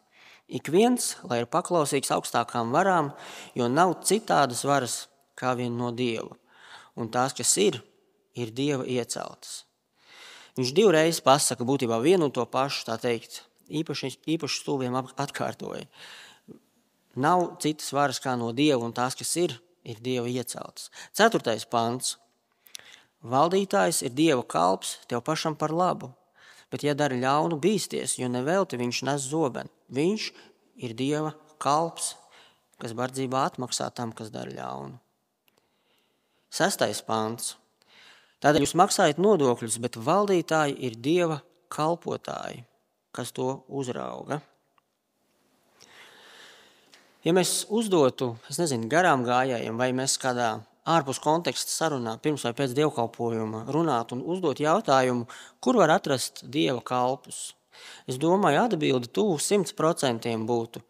Ik 0.49 0.69
viens, 0.73 1.13
lai 1.29 1.43
ir 1.43 1.49
paklausīgs 1.49 2.11
augstākām 2.13 2.73
varām, 2.73 3.11
jo 3.57 3.69
nav 3.69 3.99
citādas 4.07 4.63
varas 4.65 5.03
kā 5.39 5.53
vien 5.57 5.75
no 5.77 5.91
Dieva. 5.93 6.33
Un 6.97 7.09
tās, 7.13 7.35
kas 7.37 7.53
ir, 7.61 7.79
ir 8.37 8.51
Dieva 8.53 8.85
ieceltas. 8.89 9.63
Viņš 10.57 10.73
divreiz 10.77 11.21
pasaka 11.25 11.65
būtībā 11.65 11.97
vienu 12.01 12.27
un 12.27 12.33
to 12.33 12.45
pašu, 12.45 12.85
tā 12.89 12.99
teikt, 13.01 13.41
īpaši, 13.69 14.11
īpaši 14.35 14.61
stūviem 14.61 14.97
atkārtoja. 14.97 15.87
Nav 17.23 17.45
citas 17.61 17.93
varas 17.93 18.21
kā 18.21 18.35
no 18.37 18.51
Dieva, 18.53 18.81
un 18.85 18.93
tās, 18.93 19.17
kas 19.17 19.33
ir, 19.41 19.55
ir 19.83 19.99
Dieva 20.03 20.27
ieceltas. 20.29 20.89
Ceturtais 21.15 21.65
pants. 21.69 22.17
Valdītājs 23.23 24.01
ir 24.03 24.15
Dieva 24.15 24.43
kalps 24.43 24.97
tev 25.07 25.23
pašam 25.23 25.55
par 25.55 25.71
labu, 25.71 26.11
bet, 26.71 26.83
ja 26.83 26.95
dara 26.97 27.15
ļaunu, 27.15 27.59
bīsties, 27.63 28.17
jo 28.19 28.27
nevelti 28.27 28.79
viņš 28.79 29.03
nes 29.07 29.29
zobenu. 29.31 29.71
Viņš 29.93 30.27
ir 30.83 30.95
Dieva 30.97 31.31
kalps, 31.63 32.15
kas 32.81 32.95
bardzībā 32.97 33.45
atmaksā 33.47 33.87
tam, 33.95 34.11
kas 34.11 34.33
dara 34.33 34.51
ļaunu. 34.51 34.99
Sestais 36.53 36.99
pants. 37.01 37.55
Tādēļ 38.43 38.65
jūs 38.65 38.75
maksājat 38.77 39.21
nodokļus, 39.23 39.79
bet 39.81 39.95
valdītāji 39.97 40.75
ir 40.83 40.97
Dieva 40.99 41.39
kalpotāji, 41.71 42.65
kas 43.15 43.31
to 43.31 43.63
uzrauga. 43.71 44.41
Ja 47.23 47.31
mēs 47.31 47.61
uzdotu, 47.71 48.33
es 48.51 48.57
nezinu, 48.59 48.89
garām 48.91 49.21
gājējiem, 49.23 49.77
vai 49.79 49.93
mēs 49.95 50.17
kādā 50.19 50.57
ārpus 50.91 51.21
konteksta 51.23 51.71
sarunā, 51.71 52.17
pirms 52.19 52.43
vai 52.43 52.51
pēc 52.57 52.73
dievkalpojuma, 52.75 53.61
runātu 53.71 54.17
un 54.17 54.25
uzdot 54.33 54.59
jautājumu, 54.59 55.29
kur 55.63 55.79
var 55.79 55.93
atrast 55.95 56.41
dieva 56.43 56.81
kalpus, 56.83 57.53
es 58.11 58.19
domāju, 58.19 58.65
atbildi 58.65 59.07
tuvu 59.15 59.37
100% 59.39 60.33
būtu. 60.49 60.81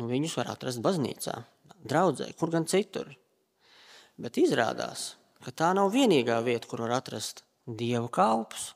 Nu, 0.00 0.08
viņus 0.08 0.38
var 0.38 0.54
atrast 0.54 0.80
baznīcā, 0.80 1.36
draudzē, 1.84 2.30
kur 2.40 2.54
gan 2.54 2.64
citur. 2.70 3.12
Bet 4.16 4.40
izrādās, 4.40 5.18
ka 5.44 5.52
tā 5.52 5.74
nav 5.76 5.92
vienīgā 5.92 6.40
vieta, 6.48 6.70
kur 6.70 6.86
var 6.86 6.96
atrast 7.02 7.44
dieva 7.68 8.08
kalpus. 8.08 8.70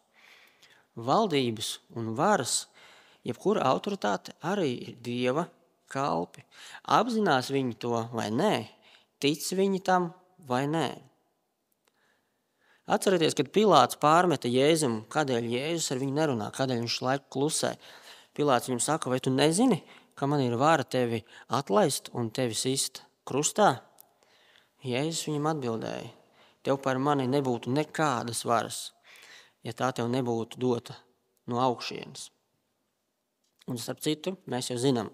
Valdības 0.93 1.73
un 1.97 2.13
varas, 2.21 2.67
jebkura 3.25 3.65
autoritāte 3.73 4.37
arī 4.45 4.75
ir 4.91 5.01
dieva 5.01 5.49
kalpi. 5.93 6.45
Apzinās 6.89 7.53
viņi 7.53 7.79
to 7.85 8.07
vai 8.17 8.31
nē, 8.33 8.55
tic 9.23 9.45
viņi 9.59 9.83
tam 9.87 10.11
vai 10.49 10.65
nē. 10.71 10.89
Atcerieties, 12.93 13.37
kad 13.39 13.53
Pilārs 13.55 13.97
pārmeta 14.03 14.51
Jēzum, 14.51 15.05
kādēļ 15.13 15.47
Jēzus 15.53 15.93
ar 15.95 16.01
viņu 16.03 16.17
nerunā, 16.17 16.49
kādēļ 16.57 16.83
viņš 16.83 16.97
laiku 17.07 17.29
klusē. 17.37 17.77
Pilārs 18.35 18.67
viņam 18.67 18.83
saka, 18.83 19.13
vai 19.13 19.21
tu 19.23 19.31
nezini, 19.31 19.79
ka 20.19 20.27
man 20.27 20.43
ir 20.43 20.59
vara 20.59 20.83
tevi 20.83 21.23
atlaist 21.47 22.11
un 22.19 22.33
tevi 22.35 22.59
sist 22.59 23.05
krustā? 23.29 23.77
Jēzus 24.83 25.29
viņam 25.29 25.47
atbildēja, 25.53 26.11
tev 26.67 26.81
par 26.83 26.99
mani 26.99 27.29
nebūtu 27.31 27.71
nekādas 27.71 28.43
varas, 28.49 28.83
ja 29.63 29.71
tā 29.79 29.93
tev 29.95 30.11
nebūtu 30.11 30.59
dota 30.59 30.99
no 31.47 31.63
augšienes. 31.63 32.33
Un 33.71 33.79
starp 33.79 34.03
citu, 34.03 34.35
mēs 34.51 34.73
jau 34.73 34.79
zinām, 34.83 35.13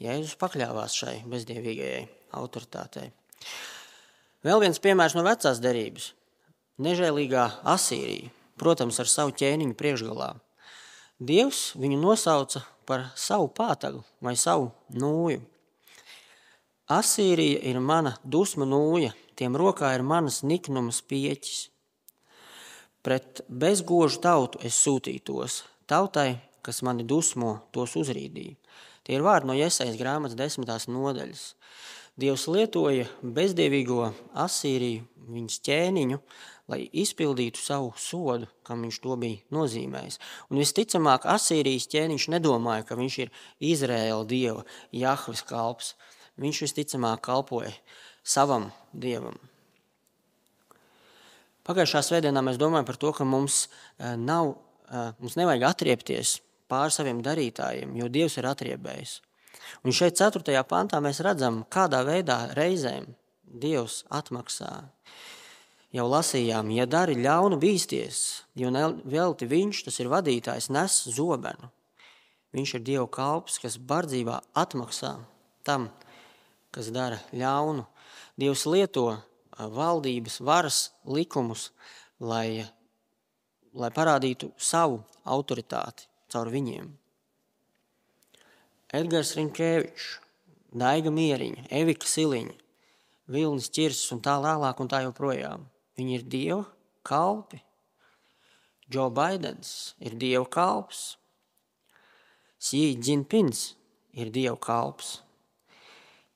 Jēzus 0.00 0.38
pakļāvās 0.40 0.94
šai 0.96 1.18
bezdievīgajai 1.28 2.04
autoritātei. 2.38 3.10
Vēl 4.40 4.62
viens 4.62 4.80
piemērs 4.80 5.12
no 5.12 5.24
vecās 5.26 5.60
derības- 5.60 6.12
nežēlīgā 6.86 7.44
Asīrija, 7.68 8.30
protams, 8.56 9.00
ar 9.00 9.08
savu 9.12 9.34
ķēniņu 9.36 9.76
priekšgalā. 9.76 10.30
Dievs 11.20 11.74
viņu 11.76 11.98
nosauca 12.00 12.64
par 12.86 13.10
savu 13.14 13.50
pātagu 13.52 14.00
vai 14.24 14.34
savu 14.36 14.72
nūju. 14.90 15.42
Asīrija 16.88 17.60
ir 17.62 17.80
mana 17.80 18.16
dusmu 18.24 18.64
nūja, 18.64 19.12
tiem 19.36 19.54
rokā 19.54 19.92
ir 19.94 20.02
manas 20.02 20.40
niknumas 20.42 21.02
pieķis. 21.02 21.68
Pret 23.02 23.44
bezgožu 23.48 24.20
tautu 24.20 24.64
es 24.64 24.80
sūtītos, 24.80 25.62
tautai, 25.86 26.40
kas 26.62 26.80
mani 26.82 27.04
dusmo, 27.04 27.60
tos 27.72 27.96
uzrīdīja. 28.00 28.59
Tie 29.10 29.16
ir 29.18 29.24
vārdi 29.26 29.48
no 29.48 29.54
Iesaijas 29.58 29.96
grāmatas 29.98 30.36
desmitās 30.38 30.84
nodaļas. 30.86 31.40
Dievs 32.22 32.44
lietoja 32.46 33.08
bezdievīgo 33.26 34.04
Asīriju, 34.38 35.00
viņas 35.34 35.56
ķēniņu, 35.66 36.18
lai 36.70 36.84
izpildītu 37.02 37.58
savu 37.58 37.88
sodu, 37.98 38.46
kam 38.62 38.84
viņš 38.86 39.00
to 39.02 39.16
bija 39.18 39.56
nozīmējis. 39.56 40.20
Un 40.46 40.60
visticamāk, 40.62 41.26
Asīrijas 41.26 41.88
ķēniņš 41.90 42.26
nedomāja, 42.36 42.84
ka 42.86 42.94
viņš 43.00 43.16
ir 43.24 43.32
Izraēla 43.72 44.28
dieva, 44.30 44.62
Jahvis 44.94 45.42
kalps. 45.48 45.96
Viņš 46.38 46.60
visticamāk 46.68 47.24
kalpoja 47.26 47.72
savam 48.22 48.68
dievam. 48.94 49.40
Pagājušā 51.66 52.04
svētdienā 52.12 52.46
mēs 52.46 52.62
domājam 52.62 52.86
par 52.86 53.00
to, 53.02 53.10
ka 53.18 53.26
mums, 53.26 53.64
eh, 53.98 54.14
nav, 54.14 54.54
eh, 54.86 55.10
mums 55.18 55.34
nevajag 55.34 55.66
atriepties 55.72 56.36
pār 56.70 56.94
saviem 56.94 57.20
darītājiem, 57.26 57.96
jo 57.98 58.08
Dievs 58.12 58.38
ir 58.38 58.48
atriebējis. 58.50 59.18
Un 59.84 59.94
šeit, 59.94 60.18
4. 60.18 60.62
pantā, 60.68 61.00
mēs 61.02 61.22
redzam, 61.24 61.64
kādā 61.70 62.02
veidā 62.06 62.38
reizēm 62.56 63.10
Dievs 63.44 64.04
atmaksā. 64.10 64.70
Jau 65.90 66.06
lasījām, 66.06 66.70
ja 66.70 66.86
dari 66.86 67.16
ļaunu, 67.18 67.58
bīsties, 67.58 68.20
jo 68.54 68.70
velti 69.10 69.48
viņš, 69.50 69.82
tas 69.88 69.98
ir 69.98 70.10
vadītājs, 70.12 70.70
nes 70.70 70.98
zobenu. 71.16 71.70
Viņš 72.54 72.74
ir 72.76 72.84
Dieva 72.86 73.06
kalps, 73.10 73.58
kas 73.62 73.78
bardzībā 73.78 74.38
atmaksā 74.58 75.16
tam, 75.66 75.88
kas 76.74 76.90
dara 76.94 77.18
ļaunu. 77.34 77.86
Dievs 78.38 78.66
lieto 78.70 79.08
valdības, 79.58 80.38
varas 80.46 80.78
likumus, 81.06 81.70
lai, 82.22 82.66
lai 83.74 83.90
parādītu 83.94 84.52
savu 84.58 85.02
autoritāti 85.26 86.09
caur 86.32 86.50
viņiem. 86.52 86.88
Edgars 88.96 89.36
Rinkēvičs, 89.38 90.06
Daiga 90.74 91.12
Mieriņa, 91.14 91.68
Evika 91.70 92.08
Siliņa, 92.10 92.56
Vilnis 93.30 93.70
Čirs 93.70 94.02
un 94.14 94.22
tā 94.22 94.36
vēlāk 94.42 94.80
un 94.82 94.90
tā 94.90 95.04
joprojām. 95.04 95.68
Viņi 95.98 96.16
ir 96.16 96.24
Dieva 96.30 96.64
kalpi. 97.06 97.60
Džo 98.90 99.06
Baidens 99.14 99.94
ir 100.02 100.16
Dieva 100.18 100.46
kalps. 100.50 101.02
Sī 102.58 102.96
Džinpins 102.98 103.76
ir 104.18 104.32
Dieva 104.34 104.56
kalps. 104.58 105.20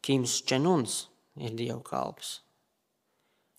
Kims 0.04 0.36
Čenuns 0.46 1.08
ir 1.34 1.56
Dieva 1.58 1.80
kalps. 1.82 2.36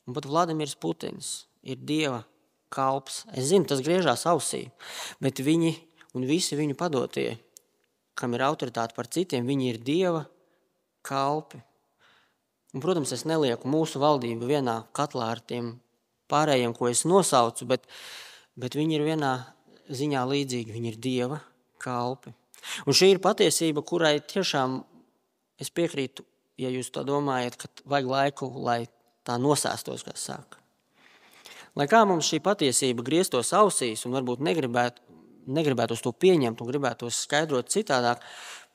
Un 0.08 0.15
pat 0.15 0.27
Vladimirs 0.30 0.77
Putins 0.80 1.50
ir 1.63 1.82
Dieva 1.84 2.24
kalps. 2.72 3.25
Es 3.34 3.50
zinu, 3.51 3.68
tas 3.68 3.84
griežās 3.84 4.24
ausī, 4.30 4.70
bet 5.20 5.44
viņi 5.44 5.74
un 6.15 6.25
visi 6.27 6.57
viņu 6.57 6.77
padotie, 6.79 7.36
kam 8.15 8.36
ir 8.36 8.45
autoritāte 8.48 8.95
par 8.95 9.10
citiem, 9.12 9.48
viņi 9.48 9.72
ir 9.74 9.81
Dieva 9.84 10.24
kalpi. 11.05 11.60
Un, 12.75 12.84
protams, 12.84 13.13
es 13.15 13.24
nelieku 13.27 13.69
mūsu 13.72 14.01
valdību 14.01 14.48
vienā 14.50 14.81
katlā 14.95 15.29
ar 15.36 15.41
tiem 15.43 15.75
pārējiem, 16.31 16.74
ko 16.75 16.89
es 16.89 17.05
nosaucu, 17.07 17.67
bet, 17.69 17.86
bet 18.60 18.75
viņi 18.75 18.98
ir 18.98 19.05
vienā 19.05 19.36
ziņā 19.88 20.25
līdzīgi. 20.31 20.74
Viņi 20.75 20.91
ir 20.91 21.00
Dieva 21.00 21.39
kalpi. 21.81 22.34
Un 22.88 22.98
šī 22.98 23.13
ir 23.13 23.24
patiesība, 23.24 23.84
kurai 23.86 24.17
tiešām 24.19 24.79
es 25.62 25.72
piekrītu, 25.72 26.25
ja 26.60 26.72
jūs 26.74 26.91
to 26.91 27.03
domājat, 27.07 27.60
ka 27.62 27.69
vajag 27.86 28.12
laiku, 28.12 28.50
lai 28.65 28.86
tā 29.25 29.38
nosēstos, 29.41 30.03
kā 30.05 30.15
saka. 30.17 30.60
Lai 31.75 31.88
kā 31.91 32.01
mums 32.07 32.27
šī 32.31 32.39
patiesība 32.43 33.03
grieztos 33.05 33.51
ausīs 33.55 34.05
un 34.07 34.15
varbūt 34.15 34.43
negribētu, 34.43 35.03
negribētu 35.48 35.98
to 36.02 36.12
pieņemt 36.12 36.62
un 36.62 36.70
gribētu 36.70 37.06
to 37.06 37.14
skaidrot 37.14 37.72
citādāk, 37.74 38.24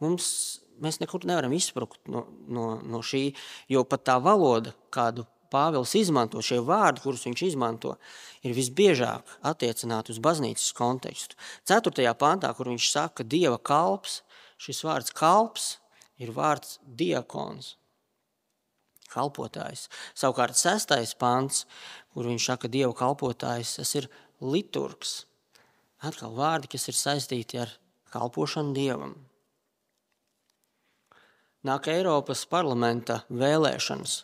mums, 0.02 0.30
mēs 0.82 1.00
nekur 1.02 1.26
nevaram 1.28 1.52
izsprukt 1.56 2.00
no, 2.08 2.26
no, 2.48 2.70
no 2.82 3.02
šī, 3.04 3.30
jo 3.72 3.84
pat 3.88 4.06
tā 4.08 4.16
valoda, 4.22 4.74
kādu 4.94 5.26
Pāvils 5.50 5.96
izmanto, 5.98 6.38
šie 6.46 6.60
vārdi, 6.62 7.02
kurus 7.02 7.24
viņš 7.26 7.40
izmanto, 7.42 7.96
ir 8.46 8.54
visbiežāk 8.54 9.32
attiecināti 9.50 10.14
uz 10.14 10.20
baznīcas 10.22 10.70
kontekstu. 10.78 11.34
4. 11.66 12.06
pantā, 12.18 12.52
kur 12.54 12.70
viņš 12.70 12.86
saka, 12.92 13.26
Dieva 13.26 13.58
kalps, 13.58 14.20
šis 14.62 14.84
vārds 14.86 15.14
kalps 15.16 15.72
ir 16.22 16.30
vārds 16.36 16.78
diakons, 16.84 17.74
kalpotājs. 19.10 19.88
Savukārt 20.14 20.54
6. 20.54 21.16
pants, 21.18 21.64
kur 22.14 22.30
viņš 22.30 22.46
saka, 22.52 22.70
Dieva 22.70 22.94
kalpotājs, 22.94 23.74
tas 23.80 23.96
ir 23.98 24.06
liturgs. 24.38 25.24
Atkal 26.00 26.32
vārdi, 26.32 26.70
kas 26.72 26.88
ir 26.88 26.96
saistīti 26.96 27.58
ar 27.60 27.72
kalpošanu 28.12 28.72
Dievam. 28.76 29.14
Nāk 31.68 31.90
Eiropas 31.92 32.46
parlamenta 32.48 33.18
vēlēšanas. 33.28 34.14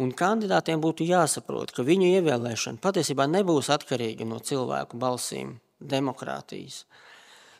Un 0.00 0.12
kandidātiem 0.16 0.78
būtu 0.80 1.04
jāsaprot, 1.08 1.72
ka 1.74 1.82
viņu 1.84 2.12
ievēlēšana 2.20 2.78
patiesībā 2.80 3.26
nebūs 3.26 3.72
atkarīga 3.74 4.24
no 4.24 4.38
cilvēku 4.38 5.00
balsīm, 5.02 5.56
demokrātijas, 5.82 6.84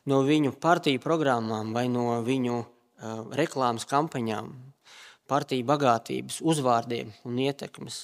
no 0.07 0.23
viņu 0.25 0.55
partiju 0.63 1.03
programmām 1.03 1.75
vai 1.75 1.89
no 1.91 2.21
viņu 2.25 2.61
uh, 2.61 2.69
reklāmas 3.37 3.85
kampaņām, 3.91 4.53
partiju 5.29 5.67
bagātības, 5.67 6.39
uzvārdiem 6.41 7.11
un 7.27 7.43
ietekmes. 7.49 7.99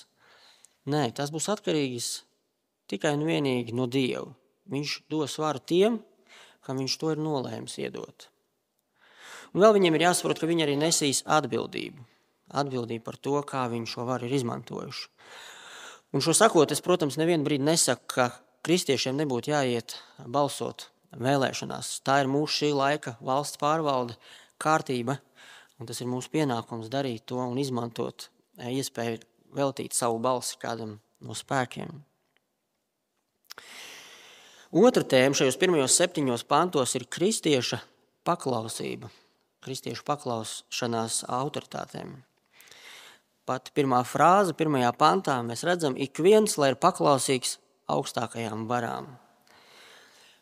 Nē, 0.91 1.07
tas 1.15 1.31
būs 1.35 1.47
atkarīgs 1.55 2.11
tikai 2.91 3.15
un 3.15 3.25
vienīgi 3.31 3.79
no 3.79 3.87
Dieva. 3.87 4.35
Viņš 4.73 4.99
dos 5.13 5.39
varu 5.39 5.63
tiem, 5.63 6.01
kam 6.67 6.83
viņš 6.83 6.99
to 6.99 7.15
ir 7.15 7.23
nolēmis 7.23 7.79
iedot. 7.79 8.29
Un 9.55 9.63
vēl 9.63 9.77
viņiem 9.79 9.97
ir 9.97 10.09
jāsaprot, 10.09 10.43
ka 10.43 10.51
viņi 10.51 10.67
arī 10.67 10.75
nesīs 10.81 11.23
atbildību 11.25 12.05
atbildību 12.55 13.05
par 13.05 13.19
to, 13.19 13.37
kā 13.47 13.67
viņi 13.71 13.91
šo 13.91 14.07
varu 14.09 14.29
ir 14.29 14.37
izmantojuši. 14.39 15.09
Un 16.15 16.23
šo 16.23 16.35
sakot, 16.37 16.71
es, 16.73 16.83
protams, 16.85 17.19
nevienu 17.21 17.45
brīdi 17.47 17.67
nesaku, 17.67 18.07
ka 18.15 18.29
kristiešiem 18.67 19.19
nebūtu 19.19 19.53
jāiet 19.53 19.97
balsot 20.23 20.89
vēlēšanās. 21.17 22.01
Tā 22.07 22.21
ir 22.23 22.31
mūsu 22.31 22.63
šī 22.63 22.73
laika 22.77 23.17
valsts 23.25 23.61
pārvalde, 23.61 24.17
kārtība, 24.63 25.19
un 25.81 25.91
tas 25.91 26.01
ir 26.01 26.11
mūsu 26.11 26.31
pienākums 26.33 26.91
darīt 26.93 27.27
to 27.29 27.41
un 27.43 27.59
izmantot 27.61 28.29
e, 28.57 28.71
iespēju 28.79 29.21
veltīt 29.57 29.97
savu 29.97 30.21
balsi 30.23 30.57
kādam 30.63 30.99
no 31.21 31.37
spēkiem. 31.37 31.99
Otra 34.75 35.05
tēma 35.07 35.37
šajos 35.39 35.59
pirmajos 35.61 35.99
septiņos 36.01 36.47
pantos 36.49 36.97
ir 36.99 37.07
kristieša 37.07 37.83
paklausība, 38.27 39.13
kristiešu 39.63 40.03
paklausšanās 40.07 41.23
autoritātēm 41.31 42.17
pat 43.47 43.71
pirmā 43.79 44.03
frāze, 44.07 44.55
pirmajā 44.59 44.91
pantā, 44.99 45.39
mēs 45.47 45.63
redzam, 45.67 45.95
ik 45.97 46.19
viens, 46.23 46.59
lai 46.59 46.73
ir 46.73 46.81
paklausīgs 46.83 47.57
augstākajām 47.93 48.67
varām. 48.71 49.15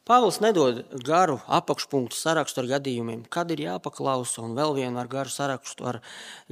Pāvils 0.05 0.41
nedod 0.45 0.83
garu 1.05 1.39
apakšpunktu 1.59 2.17
sarakstu 2.17 2.61
ar 2.61 2.69
gadījumiem, 2.75 3.23
kad 3.33 3.53
ir 3.53 3.63
jāpaklausa, 3.65 4.43
un 4.45 4.57
vēl 4.57 4.75
vienu 4.77 5.01
ar 5.01 5.09
garu 5.09 5.33
sarakstu 5.33 5.89
ar 5.89 6.01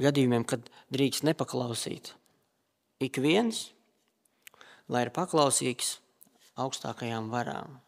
gadījumiem, 0.01 0.45
kad 0.49 0.69
drīkst 0.93 1.25
nepaklausīt. 1.27 2.13
Ik 3.03 3.19
viens, 3.21 3.67
lai 4.89 5.05
ir 5.05 5.13
paklausīgs 5.13 5.97
augstākajām 6.59 7.29
varām. 7.33 7.79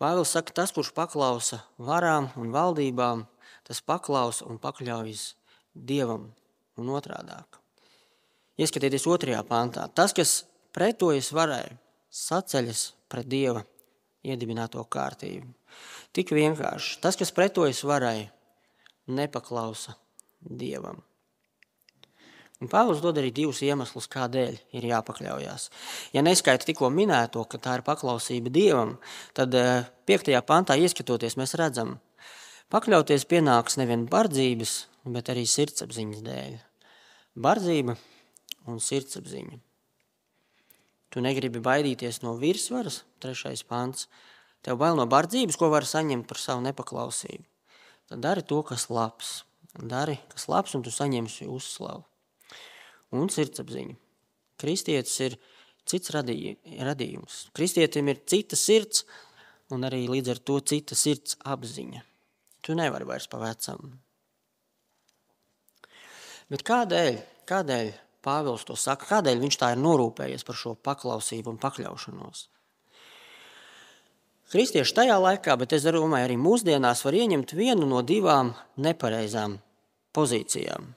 Pāvils 0.00 0.32
saka, 0.32 0.54
tas, 0.56 0.72
kurš 0.72 0.94
paklausa 0.96 1.60
varām 1.76 2.30
un 2.40 2.54
valdībām, 2.54 3.26
tas 3.68 3.82
paklausa 3.84 4.46
un 4.48 4.60
pakļaujas 4.62 5.34
Dievam 5.70 6.30
un 6.80 6.88
otrādāk. 6.96 7.60
Ieskatieties 8.60 9.06
otrajā 9.06 9.42
pantā. 9.46 9.84
Tas, 9.94 10.12
kas 10.16 10.40
pretojas 10.74 11.30
varai, 11.36 11.76
saceļas 12.10 12.82
pret 13.12 13.28
Dieva 13.30 13.62
iedibināto 14.26 14.82
kārtību. 14.84 15.52
Tik 16.16 16.32
vienkārši. 16.34 16.98
Tas, 17.04 17.16
kas 17.20 17.32
pretojas 17.36 17.84
varai, 17.86 18.30
nepaklausa 19.06 19.94
Dievam. 20.40 21.04
Un 22.60 22.68
Pāvils 22.68 23.00
dod 23.00 23.16
arī 23.16 23.30
divus 23.32 23.62
iemeslus, 23.64 24.04
kādēļ 24.12 24.58
ir 24.76 24.86
jāpakļaujas. 24.90 25.70
Ja 26.12 26.20
neskaita 26.20 26.68
tikko 26.68 26.90
minēto, 26.92 27.46
ka 27.48 27.56
tā 27.56 27.78
ir 27.78 27.84
paklausība 27.86 28.52
Dievam, 28.52 28.98
tad 29.32 29.56
5. 29.56 30.28
Eh, 30.28 30.42
pantā 30.44 30.76
ieskatoties, 30.76 31.38
mēs 31.40 31.56
redzam, 31.56 31.96
pakļauties 32.68 33.24
pienāks 33.30 33.80
nevien 33.80 34.04
bardzības, 34.12 34.74
bet 35.08 35.32
arī 35.32 35.46
sirdsapziņas 35.48 36.20
dēļ 36.26 36.58
bardzība 37.40 37.96
un 38.68 38.80
sirdsapziņa. 38.82 39.56
Tu 41.10 41.22
negribi 41.24 41.62
baidīties 41.64 42.20
no 42.22 42.36
virsvaras, 42.38 43.02
trešais 43.24 43.64
pants. 43.66 44.06
Tev 44.60 44.76
bail 44.78 44.98
no 44.98 45.08
bardzības, 45.08 45.56
ko 45.56 45.70
var 45.72 45.88
saņemt 45.88 46.28
par 46.28 46.38
savu 46.38 46.60
nepaklausību. 46.68 47.46
Tad 48.10 48.20
dari 48.20 48.44
to, 48.44 48.60
kas 48.66 48.90
labs. 48.92 49.40
Dari, 49.72 50.18
kas 50.28 50.46
labs, 50.50 50.76
un 50.76 50.84
tu 50.84 50.92
saņemsi 50.92 51.48
uzslavu. 51.48 52.04
Un 53.16 53.30
sirdsapziņa. 53.32 53.96
Kristietis 54.60 55.16
ir 55.24 55.38
cits 55.88 56.12
radījums. 56.14 57.40
Kristietim 57.56 58.10
ir 58.12 58.22
cita 58.28 58.58
sirds, 58.58 59.06
un 59.74 59.86
arī 59.88 60.04
līdz 60.10 60.34
ar 60.34 60.42
to 60.44 60.60
cita 60.60 60.98
sirds 60.98 61.38
apziņa. 61.42 62.04
Tu 62.60 62.76
nevari 62.76 63.08
vairs 63.08 63.26
pa 63.30 63.40
vecam. 63.42 63.96
Bet 66.50 66.62
kādēļ, 66.66 67.18
kādēļ 67.48 67.92
Pāvils 68.20 68.66
to 68.68 68.76
saka? 68.76 69.06
Kādēļ 69.08 69.40
viņš 69.40 69.56
tā 69.60 69.70
ir 69.72 69.80
norūpējies 69.80 70.44
par 70.44 70.58
šo 70.60 70.74
paklausību 70.76 71.54
un 71.54 71.60
pakļaušanos? 71.60 72.42
Kristieši 74.50 74.96
tajā 74.96 75.16
laikā, 75.22 75.54
bet 75.56 75.72
es 75.76 75.86
domāju, 75.86 76.26
arī 76.26 76.36
mūsdienās 76.36 77.04
var 77.06 77.16
ieņemt 77.16 77.54
vienu 77.56 77.86
no 77.88 78.02
divām 78.04 78.52
nepareizām 78.82 79.56
pozīcijām. 80.12 80.90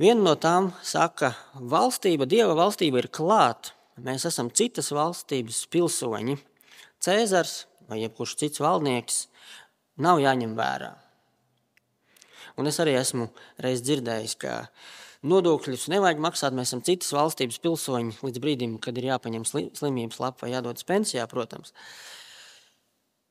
Viena 0.00 0.22
no 0.24 0.32
tām 0.40 0.70
saka, 0.80 1.34
valstība, 1.52 2.24
Dieva 2.24 2.54
valstība 2.56 3.02
ir 3.02 3.10
klāta. 3.12 3.74
Mēs 4.00 4.24
esam 4.24 4.48
citas 4.48 4.86
valstības 4.96 5.58
pilsoņi. 5.68 6.38
Cēzars 7.04 7.66
vai 7.90 7.98
jebkurš 8.00 8.32
cits 8.40 8.62
valdnieks 8.64 9.18
nav 10.00 10.22
jāņem 10.24 10.54
vērā. 10.56 10.94
Un 12.56 12.70
es 12.70 12.80
arī 12.80 12.94
esmu 12.96 13.28
reiz 13.60 13.84
dzirdējis, 13.84 14.38
ka 14.40 14.54
nodokļus 15.20 15.90
nevajag 15.92 16.24
maksāt. 16.24 16.56
Mēs 16.56 16.72
esam 16.72 16.80
citas 16.86 17.12
valstības 17.12 17.60
pilsoņi 17.60 18.22
līdz 18.24 18.40
brīdim, 18.40 18.78
kad 18.80 18.96
ir 18.96 19.10
jāpaņem 19.10 19.44
slimības 19.52 20.22
lapa 20.24 20.46
vai 20.46 20.54
jādodas 20.54 20.88
pensijā, 20.88 21.28
protams. 21.28 21.76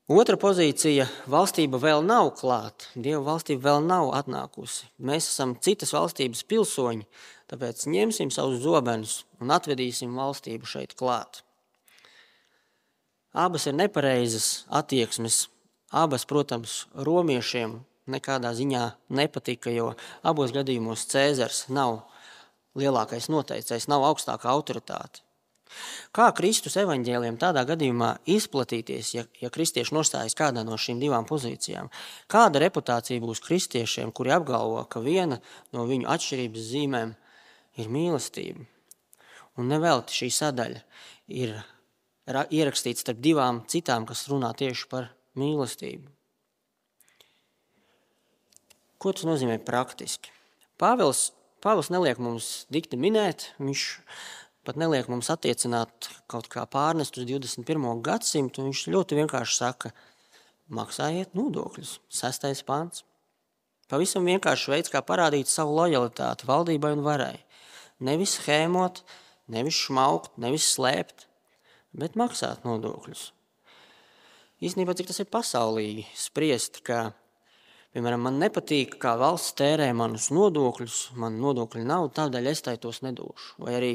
Otra 0.09 0.39
pozīcija- 0.41 1.03
valstība 1.29 1.77
vēl 1.77 2.01
nav 2.01 2.31
klāta. 2.33 2.87
Dieva 2.97 3.21
valstība 3.27 3.61
vēl 3.67 3.83
nav 3.85 4.07
atnākusi. 4.17 4.87
Mēs 4.99 5.27
esam 5.29 5.53
citas 5.61 5.91
valstības 5.93 6.41
pilsoņi, 6.49 7.05
tāpēc 7.47 7.85
ņemsim 7.85 8.31
savus 8.33 8.57
zobenus 8.63 9.23
un 9.39 9.53
atvedīsim 9.53 10.15
valstību 10.17 10.65
šeit 10.65 10.95
klāt. 10.95 11.43
Abas 13.35 13.67
ir 13.67 13.73
nepareizas 13.73 14.65
attieksmes. 14.71 15.47
Abas, 15.93 16.25
protams, 16.25 16.87
romiešiem 16.95 17.85
nekādā 18.07 18.49
ziņā 18.57 18.95
nepatika, 19.09 19.69
jo 19.69 19.95
abos 20.23 20.51
gadījumos 20.51 21.05
Cēzars 21.05 21.69
nav 21.69 22.01
lielākais 22.75 23.29
noteicējs, 23.29 23.87
nav 23.87 24.01
augstākā 24.01 24.49
autoritāte. 24.49 25.21
Kā 26.15 26.29
Kristus 26.37 26.77
evaņģēliem 26.81 27.37
tādā 27.41 27.63
gadījumā 27.69 28.15
izplatīties, 28.29 29.13
ja, 29.15 29.25
ja 29.41 29.51
kristieši 29.53 29.95
nostājas 29.95 30.37
kādā 30.37 30.63
no 30.65 30.77
šīm 30.79 31.01
divām 31.01 31.27
pozīcijām? 31.29 31.91
Kāda 32.31 32.61
reputācija 32.65 33.21
būs 33.23 33.43
kristiešiem, 33.45 34.13
kuri 34.15 34.33
apgalvo, 34.35 34.81
ka 34.89 35.03
viena 35.05 35.39
no 35.75 35.85
viņu 35.89 36.09
atšķirības 36.09 36.69
zīmēm 36.73 37.15
ir 37.79 37.91
mīlestība? 37.93 38.65
Un 39.59 39.69
nevelti 39.69 40.15
šī 40.21 40.31
sadaļa 40.33 40.81
ir 41.35 41.57
ierakstīta 42.29 43.03
starp 43.03 43.19
divām 43.23 43.63
citām, 43.69 44.05
kas 44.09 44.27
runā 44.31 44.53
tieši 44.57 44.87
par 44.89 45.11
mīlestību. 45.39 46.07
Ko 48.99 49.13
tas 49.15 49.23
nozīmē 49.27 49.61
praktiski? 49.63 50.33
Pāvils, 50.79 51.29
Pāvils 51.63 51.89
neliek 51.91 52.19
mums 52.23 52.65
dikti 52.71 52.99
minēt, 52.99 53.49
viņš 53.59 53.85
pat 54.69 54.77
neliek 54.77 55.07
mums 55.09 55.31
attiecināt 55.33 56.11
kaut 56.29 56.45
kā 56.53 56.61
pārnest 56.69 57.17
uz 57.17 57.25
21. 57.25 57.87
gadsimtu. 58.05 58.67
Viņš 58.67 58.83
ļoti 58.93 59.17
vienkārši 59.17 59.55
saka, 59.57 59.89
maksājiet 60.69 61.33
nodokļus. 61.37 61.95
Sestais 62.13 62.61
pants. 62.67 63.01
Pavisam 63.89 64.27
vienkārši 64.29 64.69
veids, 64.69 64.91
kā 64.93 65.01
parādīt 65.01 65.49
savu 65.49 65.73
lojalitāti 65.79 66.45
valdībai 66.45 66.93
un 66.93 67.01
varai. 67.01 67.39
Nevis 68.05 68.35
schēmot, 68.37 69.01
nevis 69.49 69.79
šmaukt, 69.87 70.37
nevis 70.37 70.69
slēpt, 70.75 71.25
bet 71.97 72.19
maksāt 72.19 72.61
nodokļus. 72.67 73.31
Īstenībā, 74.61 74.93
cik 74.93 75.09
tas 75.09 75.23
ir 75.23 75.31
pasaulīgi 75.33 76.05
spriest, 76.13 76.83
ka 76.85 77.07
Piemēram, 77.89 78.21
man 78.21 78.35
nepatīk, 78.37 78.99
kā 79.01 79.15
valsts 79.17 79.55
tērē 79.57 79.87
manus 79.97 80.27
nodokļus, 80.29 80.97
man 81.17 81.39
nodokļu 81.41 81.87
nav, 81.89 82.11
tādēļ 82.13 82.49
es 82.51 82.61
tai 82.61 82.75
tos 82.77 82.99
nedošu. 83.01 83.55
Vai 83.65 83.79
arī 83.79 83.93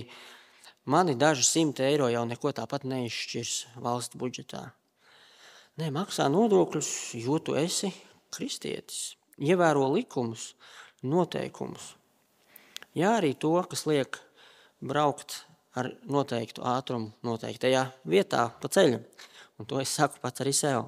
mani 0.85 1.15
daži 1.15 1.45
simti 1.47 1.85
eiro 1.87 2.09
jau 2.13 2.25
neko 2.29 2.53
tāpat 2.57 2.85
neizšķirs 2.89 3.55
valsts 3.85 4.19
budžetā. 4.21 4.67
Nē, 5.81 5.91
maksā 5.91 6.29
nodokļus, 6.31 6.89
jo 7.19 7.41
tu 7.43 7.57
esi 7.59 7.91
kristietis. 8.35 9.17
Ievēro 9.43 9.89
likumus, 9.91 10.53
noteikumus. 11.03 11.95
Jā, 12.95 13.17
arī 13.19 13.33
to, 13.35 13.57
kas 13.67 13.83
liek 13.91 14.21
braukt 14.79 15.41
ar 15.75 15.91
noteiktu 16.07 16.63
ātrumu, 16.63 17.11
noteiktajā 17.27 17.89
vietā 18.07 18.47
pa 18.61 18.71
ceļam. 18.71 19.03
Un 19.59 19.67
to 19.71 19.81
es 19.83 19.91
saku 19.91 20.21
pats 20.23 20.45
arī 20.45 20.53
sev. 20.55 20.87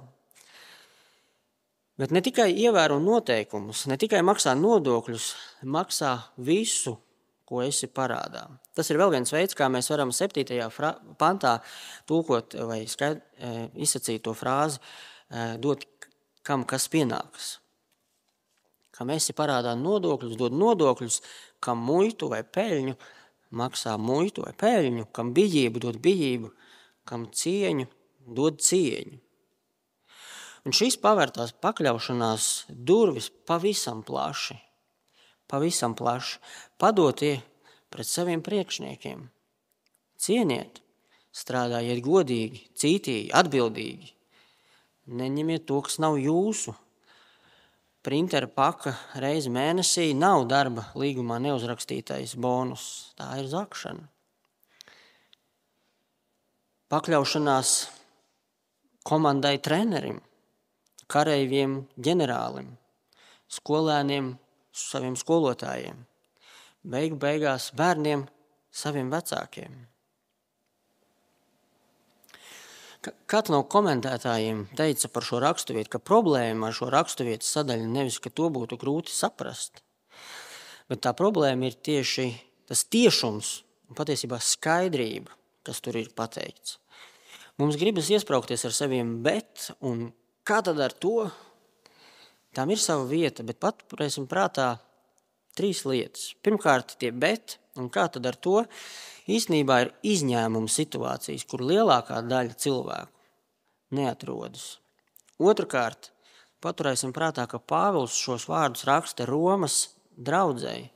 Bet 1.96 2.12
ne 2.12 2.20
tikai 2.20 2.50
ievēro 2.52 2.98
noteikumus, 3.00 3.86
ne 3.88 3.96
tikai 3.98 4.20
maksā 4.26 4.52
nodokļus, 4.58 5.30
maksā 5.64 6.12
visu, 6.36 6.98
ko 7.46 7.62
esi 7.62 7.88
parādā. 7.92 8.46
Tas 8.74 8.90
ir 8.90 8.98
vēl 9.00 9.12
viens 9.14 9.32
veids, 9.32 9.54
kā 9.56 9.68
mēs 9.72 9.90
varam 9.92 10.12
7. 10.14 10.56
pantā 11.18 11.58
tulkot 12.08 12.56
vai 12.66 12.80
skaid, 12.90 13.22
e, 13.38 13.52
izsacīt 13.86 14.24
to 14.26 14.34
frāzi, 14.34 14.82
e, 15.30 15.52
dot 15.62 15.86
kam 16.46 16.66
kas 16.68 16.88
pienākas. 16.90 17.56
Kam 18.96 19.10
esi 19.12 19.34
parādā 19.36 19.74
nodokļus, 19.78 20.38
dod 20.40 20.56
nodokļus, 20.56 21.20
kam 21.60 21.82
muitu 21.84 22.30
vai 22.32 22.42
peļņu, 22.42 22.96
maksā 23.56 23.96
muitu 24.00 24.46
vai 24.46 24.54
peļņu, 24.56 25.10
kam 25.14 25.34
bijību 25.36 25.82
dod 25.84 26.00
bijību, 26.02 26.50
kam 27.06 27.28
cieņu 27.30 27.86
dod 28.26 28.62
cieņu. 28.62 29.20
Un 30.66 30.74
šīs 30.74 30.96
pavērtās 30.98 31.52
pakļaušanās 31.62 32.46
durvis 32.88 33.28
pavisam 33.46 34.00
plaši, 34.06 34.56
pavisam 35.46 35.94
plaši 35.94 36.40
padotie 36.80 37.38
pret 37.92 38.08
saviem 38.08 38.42
priekšniekiem. 38.44 39.26
Cieniet, 40.20 40.80
strādājiet 41.36 42.02
godīgi, 42.04 42.64
cītīgi, 42.76 43.32
atbildīgi. 43.36 44.12
Neņemiet 45.06 45.66
to, 45.68 45.80
kas 45.86 46.00
nav 46.02 46.16
jūsu. 46.18 46.74
Printera 48.06 48.48
paka 48.50 48.94
reizi 49.18 49.50
mēnesī 49.50 50.12
nav 50.14 50.46
darba 50.50 50.86
līgumā 50.98 51.38
neuzrakstītais 51.42 52.36
bonus. 52.38 53.12
Tā 53.18 53.32
ir 53.40 53.50
zakšana. 53.50 54.06
Pakļaušanās 56.86 57.70
komandai 59.06 59.56
trenerim, 59.62 60.20
kareiviem, 61.10 61.80
ģenerālim, 61.98 62.68
skolēniem, 63.50 64.36
saviem 64.70 65.16
skolotājiem, 65.18 65.98
beigu 66.86 67.18
beigās 67.20 67.72
bērniem, 67.76 68.24
saviem 68.70 69.10
vecākiem. 69.12 69.74
Kāds 73.30 73.52
no 73.54 73.60
komentētājiem 73.70 74.64
teica 74.78 75.10
par 75.14 75.26
šo 75.26 75.38
raksturvietu, 75.42 75.92
ka 75.94 76.02
problēma 76.02 76.70
ar 76.70 76.74
šo 76.74 76.88
raksturvietu 76.90 77.46
sadaļu 77.46 77.86
nevis, 77.90 78.18
ka 78.22 78.32
to 78.34 78.48
būtu 78.50 78.78
grūti 78.80 79.14
saprast, 79.14 79.82
bet 80.90 81.04
tā 81.06 81.12
problēma 81.14 81.68
ir 81.68 81.78
tieši 81.86 82.26
tas 82.66 82.82
tiešums 82.90 83.52
un 83.90 83.98
patiesībā 83.98 84.40
skaidrība, 84.42 85.30
kas 85.66 85.82
tur 85.84 85.98
ir 86.00 86.10
pateikts. 86.18 86.80
Mums 87.60 87.78
gribas 87.80 88.10
iesprāgties 88.12 88.66
ar 88.66 88.74
saviem 88.74 89.20
bet, 89.24 89.70
un 89.86 90.10
kā 90.46 90.58
tad 90.66 90.80
ar 90.82 90.92
to? 90.92 91.28
Tām 92.56 92.72
ir 92.72 92.80
sava 92.80 93.06
vieta, 93.08 93.44
bet 93.46 93.60
paturēsim 93.62 94.26
prātā 94.28 94.74
trīs 95.56 95.84
lietas. 95.88 96.30
Pirmkārt, 96.44 96.96
tie 97.00 97.10
bet, 97.12 97.58
un 97.80 97.90
kā 97.92 98.06
tad 98.12 98.28
ar 98.28 98.36
to? 98.36 98.62
Īsnībā 99.26 99.80
ir 99.82 99.92
izņēmuma 100.06 100.70
situācijas, 100.70 101.46
kur 101.50 101.64
lielākā 101.66 102.20
daļa 102.28 102.58
cilvēku 102.62 103.96
neatrodas. 103.96 104.76
Otrakārt, 105.42 106.12
paturēsim 106.64 107.12
prātā, 107.16 107.46
ka 107.50 107.58
Pāvils 107.58 108.16
šos 108.18 108.46
vārdus 108.50 108.86
raksta 108.88 109.26
Romas 109.28 109.80
draudzēji, 110.16 110.88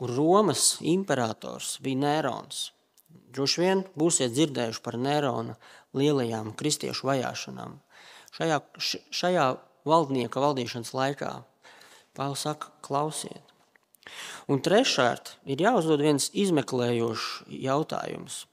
kur 0.00 0.12
Romas 0.16 0.76
imperators 0.84 1.76
bija 1.84 2.02
Nērons. 2.04 2.70
Droši 3.36 3.62
vien 3.62 3.82
būsiet 3.98 4.32
dzirdējuši 4.34 4.82
par 4.84 4.96
Nerona 5.00 5.56
lielajām 5.96 6.54
kristiešu 6.56 7.08
vajāšanām. 7.10 7.78
Šajā, 8.36 8.60
šajā 9.12 9.46
valdnieka 9.88 10.42
valdīšanas 10.42 10.92
laikā 10.96 11.32
Pāvils 12.16 12.46
saka, 12.48 12.72
klausiet. 12.80 13.45
Un 14.50 14.60
treškārt 14.62 15.36
ir 15.48 15.62
jāuzdod 15.62 16.02
viens 16.04 16.28
izmeklējošs 16.34 17.46
jautājums. 17.66 18.44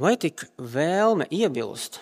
Vai 0.00 0.14
tik 0.16 0.46
vēlme 0.56 1.26
iebilst 1.28 2.00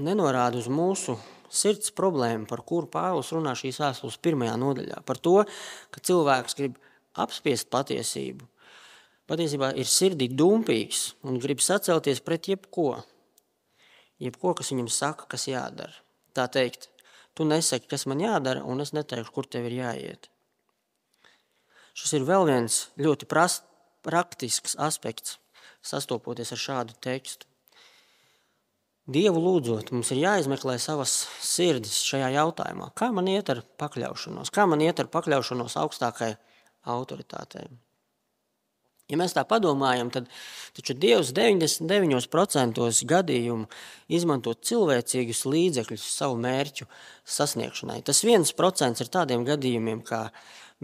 nenorāda 0.00 0.58
uz 0.58 0.68
mūsu 0.72 1.18
sirds 1.52 1.92
problēmu, 1.94 2.48
par 2.50 2.64
kuru 2.66 2.88
Pāvils 2.90 3.30
runā 3.34 3.52
šīs 3.58 3.78
vēstules 3.82 4.18
pirmajā 4.24 4.54
nodaļā? 4.60 5.02
Par 5.06 5.20
to, 5.20 5.42
ka 5.92 6.02
cilvēks 6.08 6.56
grib 6.58 6.78
apspiest 7.20 7.68
patiesību, 7.70 8.48
patiesībā 9.30 9.74
ir 9.78 9.90
sirdī 9.90 10.30
dumpīgs 10.32 11.12
un 11.22 11.38
grib 11.42 11.62
sacelties 11.62 12.24
pret 12.24 12.48
jebko, 12.50 12.96
jebko, 14.24 14.54
kas 14.58 14.72
viņam 14.72 14.90
saka, 14.90 15.28
kas 15.30 15.46
jādara. 15.50 15.94
Tā 16.34 16.48
teikt, 16.50 16.88
tu 17.36 17.46
nesaki, 17.46 17.90
kas 17.90 18.08
man 18.10 18.24
jādara, 18.24 18.64
un 18.66 18.82
es 18.82 18.94
neteikšu, 18.96 19.34
kur 19.34 19.46
tev 19.46 19.68
ir 19.68 19.78
jāiet. 19.82 20.30
Šis 21.94 22.16
ir 22.18 22.26
vēl 22.26 22.48
viens 22.50 22.78
ļoti 22.98 23.28
prast, 23.30 23.62
praktisks 24.04 24.74
aspekts, 24.82 25.38
sastopoties 25.84 26.50
ar 26.54 26.60
šādu 26.60 26.96
tekstu. 27.04 27.46
Dievu 29.04 29.40
lūdzot, 29.44 29.92
mums 29.92 30.10
ir 30.14 30.22
jāizmeklē 30.22 30.78
savas 30.80 31.12
sirdis 31.44 31.98
šajā 32.08 32.30
jautājumā. 32.38 32.88
Kā 32.96 33.10
man 33.12 33.28
iet 33.28 33.52
ar 33.52 33.60
pakļaušanos? 33.80 34.52
Kā 34.54 34.64
man 34.64 34.80
iet 34.80 35.02
ar 35.02 35.10
pakļaušanos 35.12 35.76
augstākai 35.82 36.30
autoritātei? 36.88 37.66
Ja 39.12 39.18
mēs 39.20 39.34
tā 39.36 39.42
padomājam, 39.44 40.08
tad 40.08 40.30
Dievs 40.96 41.34
99% 41.36 43.04
gadījumu 43.10 43.68
izmanto 44.08 44.54
cilvēcīgus 44.56 45.42
līdzekļus 45.52 46.06
savu 46.16 46.38
mērķu 46.40 46.88
sasniegšanai. 47.28 48.00
Tas 48.08 48.24
viens 48.24 48.54
procents 48.56 49.04
ir 49.04 49.12
tādiem 49.12 49.44
gadījumiem, 49.44 50.00
kā 50.08 50.30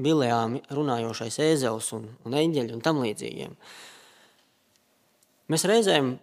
bilējām 0.04 0.58
runājošais 0.74 1.38
ēzels 1.44 1.92
un, 1.96 2.08
un 2.26 2.36
eņģeļi 2.40 2.76
un 2.76 2.82
tam 2.84 3.00
līdzīgiem. 3.04 3.54
Mēs 5.50 5.66
reizēm 5.66 6.14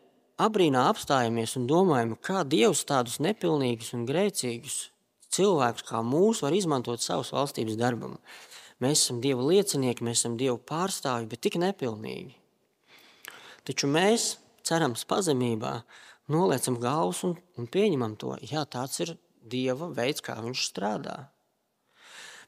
abrīnā 0.41 0.85
apstājamies 0.91 1.57
un 1.59 1.65
domājam, 1.69 2.13
kā 2.21 2.43
Dievs 2.47 2.85
tādus 2.87 3.17
nepilnīgus 3.23 3.93
un 3.97 4.05
grēcīgus 4.07 4.85
cilvēkus 5.33 5.85
kā 5.87 6.01
mūs 6.05 6.41
var 6.45 6.55
izmantot 6.55 7.03
savas 7.03 7.33
valstības 7.35 7.77
darbam. 7.79 8.17
Mēs 8.83 9.03
esam 9.03 9.21
Dieva 9.21 9.45
liecinieki, 9.45 10.05
mēs 10.05 10.21
esam 10.21 10.37
Dieva 10.39 10.57
pārstāvji, 10.69 11.29
bet 11.31 11.41
tik 11.45 11.57
nepilnīgi. 11.61 12.35
Taču 13.67 13.89
mēs, 13.91 14.35
cerams, 14.67 15.03
pazemībā 15.09 15.79
noliecam 16.31 16.77
galvas 16.79 17.23
un, 17.27 17.33
un 17.57 17.69
pieņemam 17.71 18.15
to. 18.21 18.35
Jā, 18.45 18.63
tāds 18.69 19.01
ir 19.03 19.15
Dieva 19.47 19.89
veids, 19.95 20.21
kā 20.23 20.37
viņš 20.43 20.67
strādā. 20.69 21.17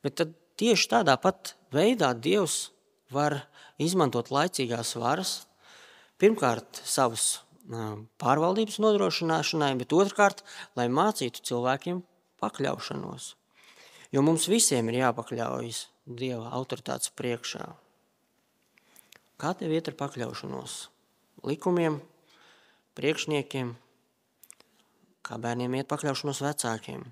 Bet 0.06 0.20
tad 0.22 0.36
tieši 0.60 0.90
tādā 0.92 1.16
pat 1.22 1.56
veidā 1.74 2.12
Dievs 2.14 2.70
var 3.14 3.42
izmantot 3.82 4.32
laicīgās 4.34 4.96
varas, 5.00 5.34
pirmkārt 6.20 6.82
savas 6.84 7.40
pārvaldības 8.20 8.80
nodrošināšanai, 8.82 9.76
bet 9.80 9.94
otrkārt, 9.94 10.44
lai 10.76 10.88
mācītu 10.90 11.44
cilvēkiem 11.46 12.02
pakļaušanos. 12.42 13.36
Jo 14.10 14.24
mums 14.26 14.48
visiem 14.50 14.90
ir 14.90 15.04
jāpakļaujas 15.04 15.86
Dieva 16.10 16.50
autoritātes 16.58 17.12
priekšā. 17.14 17.68
Kā 19.40 19.52
tev 19.54 19.76
iet 19.76 19.92
ar 19.92 19.96
pakļaušanos? 20.00 20.80
Likumiem, 21.46 22.00
priekšniekiem, 22.98 23.76
kā 25.22 25.38
bērniem 25.38 25.78
iet 25.78 25.88
pakļaušanos 25.92 26.42
vecākiem. 26.42 27.06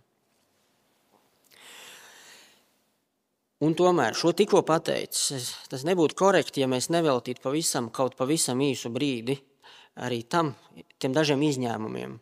Un 3.66 3.74
tomēr 3.74 4.14
šo 4.14 4.36
tikko 4.38 4.62
pateicis, 4.62 5.50
tas 5.72 5.86
nebūtu 5.88 6.18
korekti, 6.18 6.62
ja 6.62 6.68
mēs 6.70 6.92
neveltītu 6.94 7.42
pavisam, 7.42 7.90
kaut 7.90 8.14
pavisam 8.20 8.62
īsu 8.62 8.92
brīdi 8.94 9.40
arī 10.06 10.22
tam, 10.30 10.54
tiem 11.02 11.16
dažiem 11.16 11.42
izņēmumiem. 11.42 12.20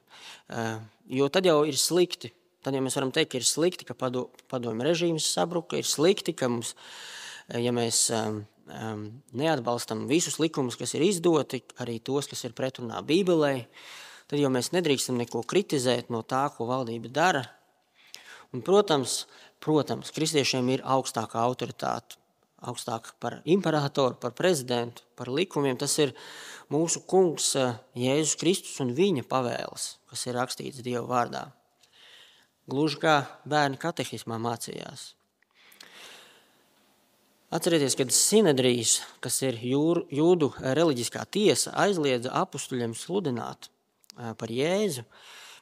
Eh, 0.56 0.76
jo 1.20 1.28
tad 1.28 1.48
jau 1.50 1.64
ir 1.68 1.76
slikti 1.76 2.32
Tad 2.66 2.74
ja 2.74 2.82
mēs 2.82 2.96
varam 2.98 3.12
teikt, 3.14 3.30
ka 3.30 3.38
ir 3.38 3.46
slikti, 3.46 3.86
ka 3.86 3.94
padomju 3.94 4.86
režīms 4.88 5.28
sabruka, 5.36 5.78
ir 5.78 5.86
slikti, 5.86 6.34
ka 6.34 6.48
mums, 6.50 6.74
eh, 7.46 7.60
ja 7.62 7.70
mēs 7.76 8.00
um, 8.10 8.40
um, 8.66 9.04
neatbalstam 9.38 10.08
visus 10.10 10.40
likumus, 10.42 10.78
kas 10.80 10.96
ir 10.98 11.04
izdoti, 11.06 11.62
arī 11.86 12.00
tos, 12.02 12.26
kas 12.32 12.42
ir 12.48 12.56
pretrunā 12.58 13.04
Bībelē, 13.06 13.68
tad 14.26 14.42
jau 14.42 14.50
mēs 14.50 14.72
nedrīkstam 14.74 15.22
neko 15.22 15.44
kritizēt 15.46 16.10
no 16.10 16.24
tā, 16.26 16.48
ko 16.58 16.66
valdība 16.72 17.14
dara. 17.14 17.44
Un, 18.50 18.66
protams, 18.66 18.66
protams, 18.66 19.45
kristiešiem 20.14 20.70
ir 20.74 20.84
augstākā 20.86 21.42
autoritāte, 21.42 22.20
augstāka 22.66 23.16
par 23.20 23.40
imperatoru, 23.46 24.18
par 24.22 24.36
prezidentu, 24.38 25.04
par 25.18 25.32
likumiem. 25.34 25.78
Tas 25.78 25.98
ir 26.02 26.14
mūsu 26.72 27.02
kungs 27.10 27.52
eh, 27.60 27.76
Jēzus 27.98 28.38
Kristus 28.42 28.80
un 28.84 28.94
viņa 28.98 29.26
pavēles, 29.30 29.88
kas 30.12 30.26
ir 30.28 30.38
rakstīts 30.38 30.84
Dieva 30.86 31.06
vārdā. 31.10 31.46
Gluži 32.70 33.02
kā 33.02 33.16
bērni 33.46 33.78
katehismā 33.82 34.40
mācījās. 34.42 35.14
Atcerieties, 37.54 37.94
kad 37.96 38.12
Sinedrijas, 38.12 39.00
kas 39.22 39.38
ir 39.46 39.60
jūr, 39.62 40.02
jūdu 40.12 40.50
reliģiskā 40.60 41.24
tiesa, 41.32 41.76
aizliedza 41.86 42.34
apstuļiem 42.42 42.96
sludināt 42.98 43.70
eh, 43.70 44.34
par 44.38 44.54
Jēzu, 44.54 45.06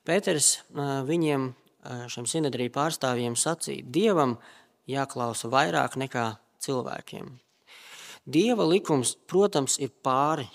Pēters 0.03 0.57
eh, 0.59 0.95
viņiem, 1.07 1.53
šiem 2.11 2.27
Sinedriju 2.29 2.73
pārstāvjiem, 2.75 3.37
sacīja, 3.39 3.85
Dievam 3.85 4.37
jāklausa 4.89 5.49
vairāk 5.51 5.97
nekā 5.99 6.27
cilvēkiem. 6.63 7.31
Dieva 8.23 8.63
likums, 8.63 9.17
protams, 9.27 9.75
ir 9.83 9.91
pāri 10.03 10.47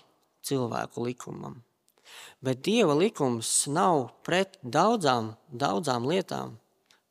cilvēku 0.47 1.05
likumam. 1.05 1.59
Bet 2.41 2.63
Dieva 2.65 2.95
likums 2.97 3.67
nav 3.69 4.09
pret 4.25 4.57
daudzām, 4.63 5.35
daudzām 5.53 6.07
lietām, 6.09 6.57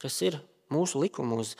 kas 0.01 0.17
ir 0.25 0.39
mūsu 0.73 1.03
likumos. 1.03 1.53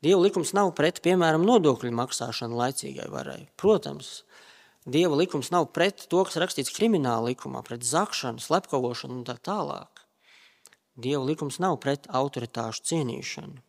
Dieva 0.00 0.22
likums 0.24 0.54
nav 0.56 0.72
pret, 0.78 1.02
piemēram, 1.04 1.44
nodokļu 1.44 1.92
maksāšanu 1.92 2.56
laicīgai 2.62 3.10
varai. 3.12 3.42
Protams, 3.60 4.22
Dieva 4.88 5.18
likums 5.20 5.50
nav 5.52 5.68
pret 5.76 6.06
to, 6.08 6.22
kas 6.24 6.40
rakstīts 6.40 6.72
krimināla 6.72 7.34
likumā, 7.34 7.60
pret 7.66 7.84
zakšanu, 7.84 8.40
slepkavošanu 8.40 9.20
un 9.20 9.26
tā 9.28 9.36
tālāk. 9.36 10.06
Dieva 11.04 11.22
likums 11.24 11.58
nav 11.64 11.78
pret 11.84 12.08
autoritāšu 12.20 12.86
cienīšanu. 12.90 13.60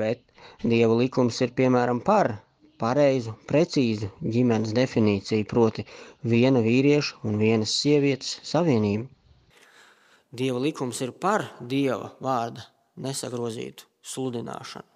Bet 0.00 0.22
Dieva 0.62 0.96
likums 0.98 1.40
ir 1.44 1.54
piemēram 1.56 2.02
par 2.04 2.34
pareizu, 2.80 3.34
precīzu 3.48 4.10
ģimenes 4.20 4.74
definīciju, 4.76 5.46
proti 5.48 5.86
viena 6.32 6.62
vīrieša 6.64 7.22
un 7.28 7.40
vienas 7.40 7.74
sievietes 7.80 8.38
savienību. 8.50 9.08
Dieva 10.30 10.60
likums 10.62 11.00
ir 11.04 11.12
par 11.24 11.48
Dieva 11.72 12.12
vārda 12.22 12.66
nesagrozītu 13.06 13.88
sludināšanu. 14.12 14.86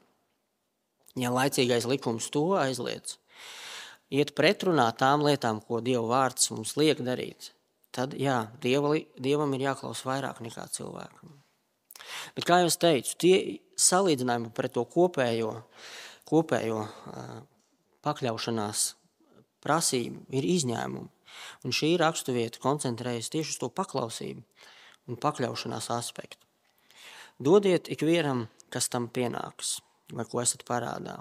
Ja 1.19 1.31
laicīgais 1.35 1.87
likums 1.91 2.29
to 2.35 2.45
aizliedz, 2.59 3.17
iet 4.11 4.35
pretrunā 4.39 4.89
tām 4.99 5.23
lietām, 5.27 5.61
ko 5.63 5.81
Dieva 5.81 6.07
vārds 6.11 6.51
mums 6.55 6.75
liek 6.79 7.03
darīt, 7.07 7.54
tad 7.95 8.17
jā, 8.19 8.45
Dieva, 8.63 8.95
Dievam 9.23 9.55
ir 9.57 9.69
jāklaus 9.69 10.05
vairāk 10.07 10.43
nekā 10.45 10.67
cilvēkam. 10.75 11.35
Bet, 12.35 12.45
kā 12.47 12.61
jau 12.63 12.71
teicu, 12.85 13.15
tie 13.21 13.37
salīdzinājumi 13.81 14.53
pret 14.55 14.75
to 14.77 14.85
kopējo, 14.91 15.53
kopējo 16.29 16.85
pakļaušanās 18.05 18.87
prasību 19.65 20.27
ir 20.37 20.49
izņēmumi. 20.55 21.11
Un 21.67 21.75
šī 21.75 21.95
raksturvieta 21.99 22.61
koncentrējas 22.63 23.33
tieši 23.33 23.57
uz 23.57 23.61
to 23.63 23.71
paklausību 23.75 24.45
un 25.11 25.21
pakļaušanās 25.21 25.91
aspektu. 25.95 26.39
Dodiet 27.43 27.91
ikvienam, 27.91 28.47
kas 28.71 28.87
tam 28.93 29.09
pienāks, 29.11 29.81
vai 30.15 30.27
ko 30.29 30.43
esat 30.45 30.63
parādā. 30.69 31.17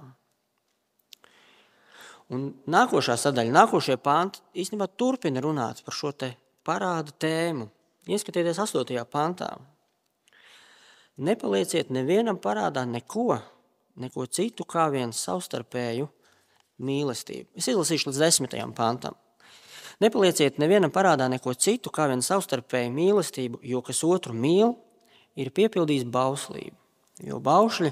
Un 2.33 2.45
nākošā 2.69 3.17
sadaļa, 3.19 3.53
nākošie 3.53 3.97
panti 4.01 4.43
īstenībā 4.61 4.87
turpina 4.97 5.41
runāt 5.43 5.81
par 5.85 5.97
šo 5.97 6.13
te 6.13 6.31
parādu 6.65 7.13
tēmu. 7.19 7.69
Ieskatieties 8.09 8.59
8. 8.59 9.05
pantā. 9.11 9.53
Nepalieciet 11.23 11.91
nevienam 11.93 12.39
parādā 12.41 12.83
neko, 12.89 13.37
neko 14.01 14.25
citu 14.25 14.65
kā 14.65 14.87
vien 14.91 15.13
savstarpēju 15.13 16.07
mīlestību. 16.83 17.51
Es 17.55 17.69
izlasīšu 17.69 18.09
līdz 18.09 18.21
desmitajam 18.23 18.73
pantam. 18.75 19.15
Nepalieciet 20.01 20.57
nevienam 20.59 20.91
parādā 20.91 21.29
neko 21.29 21.53
citu 21.53 21.91
kā 21.93 22.07
vien 22.09 22.23
savstarpēju 22.25 22.91
mīlestību, 22.95 23.61
jo 23.61 23.83
kas 23.85 24.01
otru 24.07 24.33
mīl, 24.33 24.73
ir 25.37 25.53
piepildījis 25.53 26.09
bauslību. 26.09 26.75
Jo 27.21 27.37
baušļi 27.45 27.91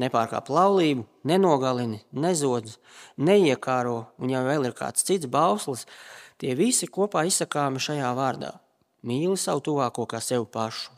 nepārkāp 0.00 0.48
laulību, 0.48 1.04
nenogalina, 1.28 2.00
nezodz, 2.16 2.78
neiekāro, 3.20 3.98
un 4.16 4.32
ja 4.32 4.40
vēl 4.46 4.70
ir 4.70 4.76
kāds 4.78 5.04
cits 5.04 5.28
bauslis, 5.28 5.84
tie 6.40 6.54
visi 6.58 6.88
kopā 6.88 7.24
izsakāmi 7.28 7.82
šajā 7.82 8.12
vārdā. 8.16 8.54
Mīli 9.02 9.36
savu 9.40 9.64
tuvāko 9.66 10.06
kā 10.06 10.20
sevi 10.22 10.46
pašu. 10.46 10.92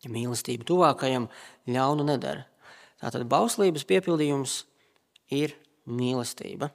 Ja 0.00 0.10
mīlestība 0.12 0.64
tuvākajam 0.64 1.28
ļaunu 1.68 2.06
nedara. 2.08 2.46
Tātad 3.00 3.26
bauslības 3.28 3.84
piepildījums 3.88 4.62
ir 5.32 5.56
mīlestība. 5.88 6.70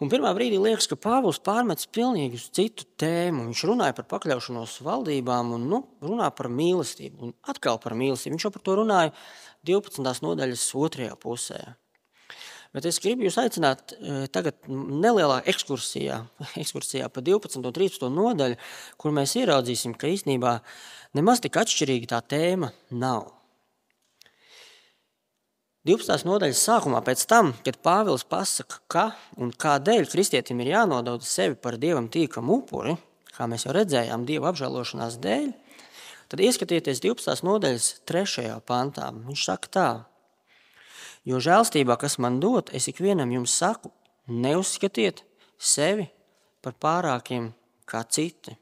Un 0.00 0.08
pirmā 0.08 0.30
brīdī 0.32 0.56
liekas, 0.56 0.86
ka 0.88 0.96
Pāvils 0.96 1.42
pārmetas 1.44 1.88
pilnīgi 1.92 2.38
uz 2.38 2.46
citu 2.56 2.86
tēmu. 3.00 3.44
Viņš 3.50 3.64
runāja 3.68 3.96
par 3.98 4.06
pakļaušanos 4.08 4.78
valdībām 4.86 5.52
un 5.58 5.66
nu, 5.68 5.82
runā 6.00 6.30
par 6.32 6.48
mīlestību. 6.48 7.26
Un 7.26 7.34
atkal 7.52 7.76
par 7.82 7.92
mīlestību. 8.00 8.38
Viņš 8.38 8.46
jau 8.46 8.52
par 8.54 8.64
to 8.64 8.78
runāja 8.80 9.12
12. 9.68 10.22
nodaļas 10.24 10.64
otrajā 10.80 11.18
pusē. 11.20 11.60
Bet 12.70 12.86
es 12.86 13.00
gribu 13.02 13.26
jūs 13.26 13.38
aicināt 13.42 13.96
e, 13.96 14.28
tagad 14.30 14.68
nelielā 14.70 15.40
ekskursijā, 15.50 16.20
ekskursijā 16.62 17.08
pa 17.10 17.22
12. 17.26 17.58
un 17.58 17.74
13. 17.74 18.06
nodaļu, 18.14 18.58
kur 19.00 19.14
mēs 19.16 19.34
ieraudzīsim, 19.40 19.96
ka 19.98 20.10
īstenībā 20.12 20.60
nemaz 21.18 21.42
tik 21.42 21.58
atšķirīga 21.58 22.12
tā 22.14 22.20
tēma 22.36 22.70
nav. 22.94 23.32
12. 25.88 26.26
nodaļas 26.28 26.60
sākumā, 26.60 27.00
pēc 27.02 27.24
tam, 27.24 27.54
kad 27.64 27.78
Pāvils 27.80 28.26
pasaka, 28.28 28.82
ka 28.92 29.04
un 29.40 29.48
kādēļ 29.50 30.10
kristietim 30.12 30.60
ir 30.60 30.74
jānodod 30.74 31.24
sevi 31.24 31.56
par 31.56 31.78
dievam 31.80 32.10
tīkamu 32.12 32.58
upuri, 32.60 32.94
kā 33.32 33.48
mēs 33.48 33.64
jau 33.64 33.72
redzējām, 33.74 34.26
dieva 34.28 34.52
apžēlošanās 34.52 35.16
dēļ, 35.24 35.48
tad 36.30 36.42
ieskatieties 36.44 37.00
12. 37.02 37.46
nodaļas 37.48 37.88
3. 38.06 38.44
pantā. 38.68 39.08
Viņš 39.24 39.46
saka 39.48 39.72
tā, 39.72 39.88
Jo 41.28 41.40
žēlstībā, 41.42 41.98
kas 42.00 42.16
man 42.22 42.38
dot, 42.40 42.72
es 42.72 42.88
ikvienam 42.88 43.32
jums 43.34 43.52
saku, 43.60 43.90
neuzskatiet 44.30 45.22
sevi 45.60 46.06
par 46.64 46.76
pārākiem 46.80 47.50
kā 47.88 48.02
citi. 48.08 48.56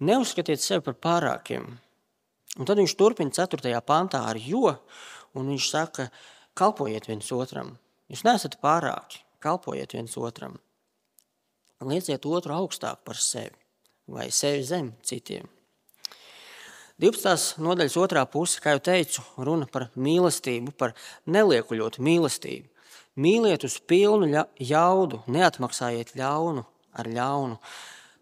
Neuzskatiet 0.00 0.62
sevi 0.62 0.86
par 0.86 0.96
pārākiem. 0.96 1.66
Un 2.58 2.66
tad 2.66 2.80
viņš 2.80 2.96
turpina 2.96 3.34
4. 3.36 3.76
pantā 3.86 4.24
ar 4.26 4.40
jo, 4.40 4.72
un 5.36 5.52
viņš 5.52 5.68
saka, 5.70 6.08
kalpojiet 6.56 7.06
viens 7.10 7.28
otram. 7.36 7.76
Jūs 8.10 8.24
neesat 8.26 8.56
pārāki, 8.64 9.20
kalpojiet 9.44 9.94
viens 9.94 10.16
otram. 10.18 10.56
Lieciet 11.80 12.26
otru 12.26 12.56
augstāk 12.56 13.04
par 13.04 13.20
sevi 13.20 13.56
vai 14.10 14.30
sevi 14.34 14.64
zem 14.66 14.92
citiem. 15.06 15.46
12. 17.00 17.62
nodaļas 17.64 17.94
otrā 17.96 18.26
puse, 18.28 18.58
kā 18.60 18.74
jau 18.74 18.80
teicu, 18.90 19.22
runa 19.40 19.64
par 19.72 19.86
mīlestību, 19.96 20.74
par 20.76 20.92
neliekuļotu 21.24 22.02
mīlestību. 22.04 22.68
Mīliet 23.20 23.64
uz 23.64 23.78
pilnu 23.88 24.28
jaudu, 24.60 25.22
neatmaksājiet 25.32 26.12
ļaunu 26.20 26.66
ar 27.00 27.08
ļaunu. 27.08 27.56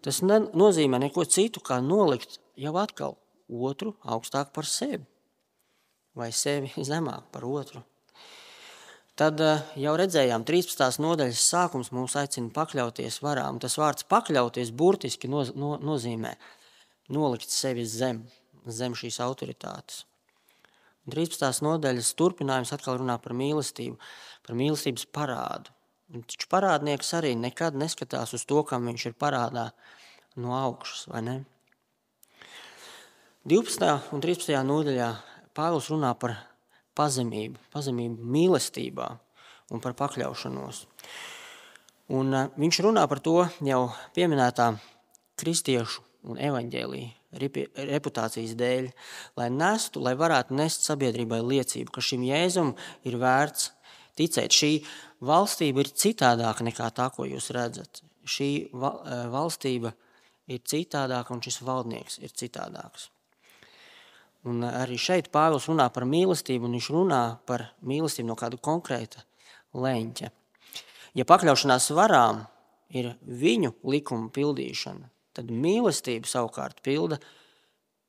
Tas 0.05 0.21
ne, 0.23 0.39
nozīmē 0.55 1.01
neko 1.03 1.27
citu, 1.27 1.59
kā 1.59 1.81
nolikt 1.83 2.39
jau 2.55 2.73
atkal 2.79 3.17
otru 3.49 3.97
augstāk 4.07 4.53
par 4.55 4.67
sevi 4.69 5.03
vai 6.15 6.31
sevi 6.31 6.71
zemāk 6.79 7.27
par 7.33 7.43
otru. 7.47 7.83
Tad 9.19 9.43
eh, 9.43 9.61
jau 9.83 9.99
redzējām, 9.99 10.47
13. 10.47 11.03
nodaļas 11.03 11.45
sākums 11.51 11.91
mūs 11.95 12.15
aicina 12.19 12.51
pakļauties 12.55 13.19
varām. 13.23 13.59
Tas 13.59 13.75
vārds 13.79 14.07
pakļauties 14.07 14.71
burtiski 14.71 15.27
nozīmē 15.27 16.35
nolikt 17.11 17.51
sevi 17.51 17.83
zem 17.83 18.23
zem 18.67 18.95
šīs 18.97 19.19
autoritātes. 19.23 20.03
Un 21.07 21.15
13. 21.15 21.63
nodaļas 21.65 22.11
turpinājums 22.19 22.73
atkal 22.75 22.99
runā 22.99 23.15
par 23.21 23.33
mīlestību, 23.37 23.95
par 24.45 24.57
mīlestības 24.59 25.07
parādu. 25.15 25.73
Taču 26.09 26.49
parādnieks 26.49 27.13
arī 27.17 27.35
nekad 27.37 27.77
neskatās 27.77 28.33
uz 28.33 28.43
to, 28.49 28.63
kam 28.65 28.89
viņš 28.89 29.05
ir 29.09 29.15
parādā 29.17 29.69
no 30.41 30.55
augšas, 30.57 31.05
vai 31.11 31.21
ne? 31.25 31.35
12. 33.49 33.89
un 34.13 34.21
13. 34.21 34.53
nodaļā 34.67 35.09
Pāvils 35.55 35.89
runā 35.91 36.11
par 36.19 36.35
pazemību, 36.97 37.57
pazemību 37.73 38.27
mīlestībā 38.35 39.07
un 39.73 39.81
par 39.83 39.95
pakļaušanos. 39.97 40.83
Un 42.17 42.35
viņš 42.57 42.81
runā 42.85 43.05
par 43.09 43.21
to 43.25 43.35
jau 43.65 43.81
pieminētā 44.15 44.71
kristiešu 45.39 46.08
un 46.29 46.39
evaņģēlīja 46.49 47.19
reputācijas 47.89 48.55
dēļ, 48.57 48.89
lai 49.37 49.49
nestu, 49.53 50.01
lai 50.01 50.15
varētu 50.17 50.55
nest 50.57 50.87
sabiedrībai 50.87 51.41
liecību, 51.45 51.93
ka 51.93 52.01
šim 52.01 52.23
jēzum 52.25 52.73
ir 53.05 53.19
vērts 53.21 53.69
ticēt. 54.17 54.55
Šī 54.55 54.71
valstība 55.25 55.83
ir 55.83 55.91
citādāka 55.93 56.65
nekā 56.65 56.89
tā, 56.95 57.09
ko 57.13 57.27
jūs 57.29 57.51
redzat. 57.55 58.01
Šī 58.29 58.69
valstība 58.73 59.93
ir 60.49 60.65
citādāka 60.65 61.35
un 61.35 61.41
šis 61.45 61.61
valdnieks 61.65 62.19
ir 62.23 62.33
citādāks. 62.33 63.09
Un 64.47 64.63
arī 64.63 64.95
šeit 64.97 65.27
Pāvils 65.33 65.67
runā 65.67 65.89
par 65.91 66.05
mīlestību, 66.07 66.65
un 66.65 66.77
viņš 66.77 66.89
runā 66.95 67.23
par 67.45 67.67
mīlestību 67.85 68.29
no 68.31 68.37
kāda 68.39 68.57
konkrēta 68.63 69.25
leņķa. 69.75 70.29
Ja 71.19 71.25
pakļaušanās 71.27 71.89
varām 71.97 72.45
ir 72.95 73.11
viņu 73.19 73.73
likumu 73.91 74.29
pildīšana, 74.33 75.09
tad 75.39 75.51
mīlestība 75.51 76.29
savukārt 76.29 76.83
pilda 76.85 77.19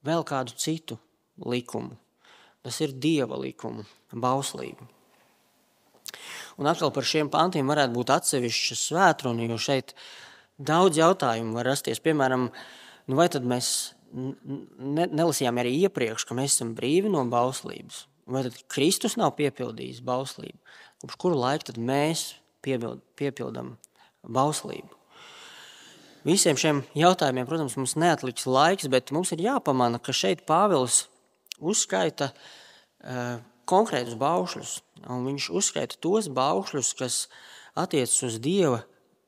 vēl 0.06 0.24
kādu 0.26 0.56
citu 0.58 0.98
likumu. 1.40 1.96
Tas 2.60 2.76
ir 2.84 2.92
dieva 2.92 3.38
likumu, 3.40 3.86
bauslību. 4.12 4.88
Un 6.60 6.68
atkal 6.68 6.90
par 6.92 7.06
šiem 7.08 7.30
pantiem 7.32 7.70
varētu 7.70 7.94
būt 7.94 8.12
atsevišķa 8.12 8.76
svētruna, 8.76 9.46
jo 9.48 9.56
šeit 9.60 9.94
daudz 10.60 11.00
jautājumu 11.00 11.56
var 11.56 11.70
rasties. 11.70 12.02
Piemēram, 12.04 12.50
nu 13.08 13.16
vai 13.16 13.30
tad 13.32 13.46
mēs 13.48 13.70
ne, 14.12 15.06
nelasījām 15.06 15.62
arī 15.62 15.76
iepriekš, 15.86 16.26
ka 16.28 16.36
mēs 16.36 16.58
esam 16.58 16.74
brīvi 16.76 17.12
no 17.12 17.24
bauslības? 17.32 18.04
Vai 18.30 18.44
tad 18.46 18.60
Kristus 18.70 19.16
nav 19.18 19.32
piepildījis 19.40 20.04
bauslību? 20.06 20.58
Kopš 21.00 21.20
kuru 21.22 21.40
laiku 21.40 21.70
tad 21.70 21.80
mēs 21.80 22.34
piebild, 22.64 23.00
piepildam 23.18 23.78
bauslību? 24.28 24.99
Visiem 26.20 26.58
šiem 26.60 26.82
jautājumiem, 26.92 27.46
protams, 27.48 27.78
mums 27.80 27.94
neatliks 27.96 28.44
laiks, 28.44 28.90
bet 28.92 29.08
mums 29.16 29.30
ir 29.32 29.40
jāpamana, 29.40 29.96
ka 30.04 30.12
šeit 30.12 30.42
Pāvils 30.48 31.06
uzskaita 31.56 32.28
uh, 32.34 33.38
konkrētus 33.70 34.18
baušļus. 34.20 34.74
Viņš 35.08 35.46
uzskaita 35.56 35.96
tos 36.04 36.28
baušļus, 36.36 36.90
kas 36.98 37.22
attiecas 37.72 38.18
uz 38.26 38.36
Dieva 38.42 38.82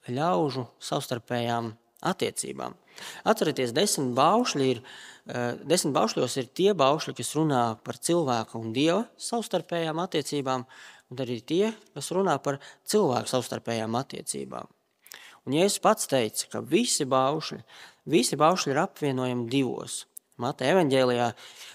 ļaužu 0.04 0.66
savstarpējām 0.84 1.72
attiecībām. 2.12 2.76
Atcerieties, 3.24 3.72
desmit 3.72 4.12
baušļi 4.18 4.68
ir, 4.74 4.84
uh, 4.84 5.56
desmit 5.64 5.96
baušļos 5.96 6.36
ir 6.42 6.52
tie 6.52 6.76
baušļi, 6.76 7.16
kas 7.22 7.32
runā 7.40 7.62
par 7.88 7.96
cilvēku 7.96 8.60
un 8.60 8.76
Dieva 8.76 9.06
savstarpējām 9.16 10.04
attiecībām, 10.04 10.68
un 11.08 11.24
arī 11.24 11.40
tie, 11.40 11.72
kas 11.96 12.12
runā 12.12 12.36
par 12.44 12.60
cilvēku 12.84 13.32
savstarpējām 13.32 13.96
attiecībām. 14.04 14.68
Un 15.42 15.56
Jēzus 15.56 15.80
pats 15.82 16.06
teica, 16.06 16.46
ka 16.52 16.60
visi 16.62 17.02
baušļi, 17.10 17.58
visi 18.12 18.36
baušļi 18.38 18.70
ir 18.70 18.78
apvienojami 18.84 19.48
divos. 19.50 20.04
Mateja 20.42 20.76
evanģēlijā 20.76 21.26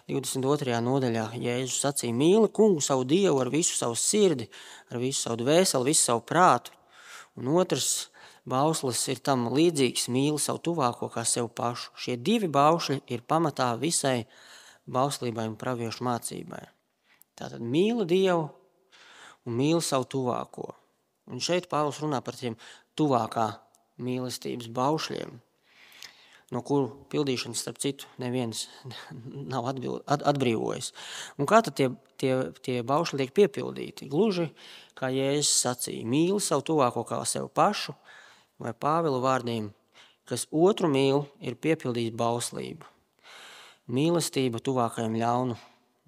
22. 0.07 0.77
nodaļā 0.85 1.25
Jēzus 1.35 1.81
sacīja: 1.83 2.15
Mīli 2.15 2.47
kungu 2.55 2.83
savu 2.83 3.03
dievu 3.07 3.41
ar 3.43 3.51
visu 3.51 3.75
savu 3.75 3.97
sirdi, 3.99 4.47
ar 4.87 5.01
visu 5.03 5.25
savu 5.25 5.41
dvēseli, 5.43 5.91
visu 5.91 6.07
savu 6.07 6.23
prātu. 6.31 6.71
Un 7.35 7.51
otrs 7.59 8.07
bauslis 8.47 9.03
ir 9.11 9.19
tam 9.19 9.49
līdzīgs: 9.51 10.07
mīli 10.15 10.39
savu 10.39 10.63
tuvāko 10.69 11.11
kā 11.11 11.25
sev 11.27 11.51
pašu. 11.51 11.91
Šie 11.99 12.15
divi 12.15 12.47
baušļi 12.47 13.01
ir 13.11 13.27
pamatā 13.27 13.73
visai 13.83 14.21
bauslībai 14.87 15.49
un 15.51 15.59
praviešu 15.59 16.07
mācībai. 16.07 16.63
Tātad 17.37 17.59
mīli 17.61 18.07
Dievu 18.07 18.47
un 19.45 19.59
mīli 19.59 19.83
savu 19.83 20.07
tuvāko. 20.15 20.71
Un 21.27 21.43
šeit 21.43 21.67
Pāvils 21.67 21.99
runā 21.99 22.23
par 22.23 22.39
tiem 22.39 22.55
tuvākā 22.97 23.47
mīlestības 24.03 24.69
baušļiem, 24.73 25.37
no 26.53 26.61
kuru 26.65 26.89
pildīšanas, 27.11 27.63
starp 27.63 27.79
citu, 27.83 28.09
neviens 28.21 28.65
nav 29.53 29.69
atbild, 29.71 30.03
at, 30.07 30.25
atbrīvojis. 30.33 30.91
Un 31.37 31.49
kā 31.49 31.61
tad 31.65 31.77
tie, 31.79 31.89
tie, 32.21 32.33
tie 32.65 32.81
baušļi 32.87 33.23
tiek 33.23 33.33
piepildīti? 33.41 34.09
Gluži 34.11 34.49
kā 34.97 35.11
Jēzus 35.13 35.55
sacīja, 35.63 36.05
mīli 36.07 36.43
savu 36.43 36.65
tuvāko 36.71 37.05
kā 37.07 37.21
sev 37.29 37.49
pašu, 37.53 37.95
vai 38.61 38.73
Pāvila 38.73 39.21
vārdiem, 39.23 39.71
kas 40.27 40.47
otru 40.51 40.89
mīl, 40.91 41.25
ir 41.39 41.59
piepildījis 41.61 42.15
bauslību. 42.17 42.93
Mīlestība 43.87 44.59
tuvākajam 44.59 45.15
ļaunu 45.15 45.55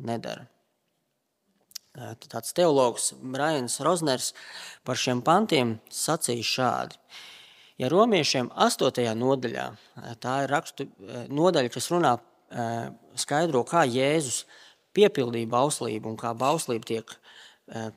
nedara 0.03 0.49
tāds 2.29 2.53
teologs 2.55 3.13
Brians 3.19 3.79
Rozners 3.83 4.33
par 4.85 4.99
šiem 4.99 5.23
pantiem 5.25 5.77
sacīja 5.91 6.45
šādi. 6.45 6.99
Ja 7.79 7.87
romiešiem 7.91 8.49
8. 8.59 9.05
nodaļā, 9.15 9.67
tā 10.19 10.33
ir 10.43 10.51
rakstu 10.51 10.89
nodaļa, 11.31 11.71
kas 11.71 11.87
runā 11.93 12.17
skaidro, 13.19 13.63
kā 13.63 13.85
Jēzus 13.87 14.43
piepildīja 14.97 15.47
bauslību 15.47 16.11
un 16.11 16.17
kā 16.19 16.33
bauslība 16.35 16.89
tiek 16.89 17.13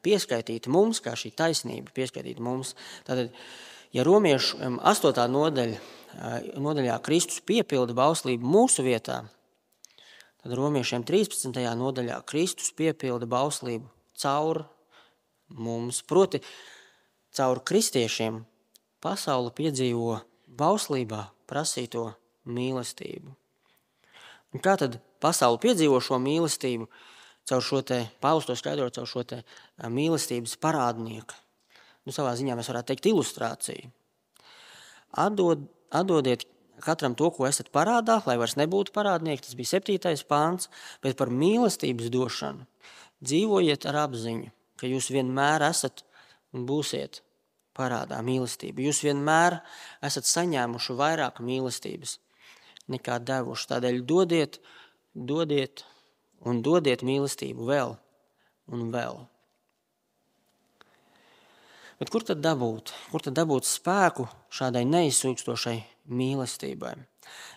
pieskaitīta 0.05 0.70
mums, 0.70 1.00
kā 1.02 1.16
šī 1.18 1.33
taisnība 1.35 1.90
pieskaitīta 1.96 2.44
mums. 2.44 2.76
Tātad, 3.09 3.33
ja 3.96 4.05
romiešu 4.07 4.61
8. 4.78 5.26
nodaļa, 5.33 5.81
nodaļā 6.61 6.98
Kristus 7.02 7.40
piepilda 7.48 7.96
bauslību 7.96 8.44
mūsu 8.55 8.85
vietā, 8.87 9.22
Tad 10.42 10.57
romiešiem 10.59 11.05
13. 11.07 11.55
nodaļā 11.78 12.16
Kristus 12.26 12.72
piepilda 12.74 13.28
bauslību 13.31 13.87
caur 14.18 14.64
mums. 15.55 16.00
Proti, 16.02 16.40
caur 17.31 17.61
kristiešiem 17.62 18.40
pasaule 19.02 19.52
piedzīvo 19.55 20.16
bauslībā 20.59 21.28
prasīto 21.46 22.09
mīlestību. 22.50 23.31
Un 24.52 24.64
kā 24.64 24.74
tad 24.81 24.98
pasaule 25.22 25.62
piedzīvo 25.62 26.02
šo 26.02 26.18
mīlestību? 26.18 26.90
Caur 27.46 27.62
šo 27.62 27.85
te 27.87 28.00
pausto 28.22 28.59
skaidrot, 28.59 28.98
caur 28.98 29.07
šo 29.07 29.22
te 29.22 29.40
mīlestības 29.78 30.57
parādnieku. 30.62 31.38
Nu, 32.02 32.11
savā 32.11 32.35
ziņā 32.38 32.59
mēs 32.59 32.70
varētu 32.70 32.90
teikt 32.90 33.09
ilustrāciju. 33.12 33.94
Atdod, 35.22 35.68
atdodiet 35.94 36.48
katram 36.80 37.14
to, 37.18 37.30
ko 37.35 37.46
esat 37.48 37.70
parādā, 37.74 38.20
lai 38.26 38.38
vairs 38.40 38.56
nebūtu 38.61 38.94
parādnieki. 38.94 39.44
Tas 39.46 39.58
bija 39.58 39.74
septītais 39.74 40.24
pāns, 40.28 40.70
bet 41.04 41.18
par 41.18 41.30
mīlestības 41.30 42.11
došanu. 42.12 42.66
Dzīvojiet 43.22 43.87
ar 43.87 44.00
apziņu, 44.06 44.50
ka 44.80 44.90
jūs 44.90 45.12
vienmēr 45.14 45.62
esat 45.68 46.02
un 46.52 46.66
būsiet 46.66 47.22
parādā 47.76 48.18
mīlestību. 48.24 48.85
Jūs 48.88 49.02
vienmēr 49.06 49.61
esat 50.04 50.28
saņēmuši 50.28 50.96
vairāk 50.98 51.40
mīlestības 51.44 52.18
nekā 52.92 53.18
devuši. 53.22 53.68
Tādēļ 53.72 54.00
dodiet, 54.08 54.58
dodiet 55.14 55.85
un 56.44 56.62
dodiet 56.66 57.04
mīlestību 57.06 57.68
vēl 57.68 57.94
un 58.72 58.90
vēl. 58.94 59.22
Bet 62.02 62.11
kur 62.11 62.24
tad 62.26 62.42
dabūt? 62.42 62.90
Kur 63.12 63.22
tad 63.22 63.37
dabūt 63.38 63.68
spēku 63.68 64.26
šādai 64.50 64.82
neizsūkstošai 64.90 65.78
mīlestībai. 66.09 66.95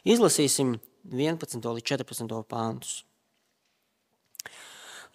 Izlasīsim 0.05 0.77
11. 1.11 1.59
līdz 1.61 1.89
14. 1.91 2.39
pāntus. 2.49 3.03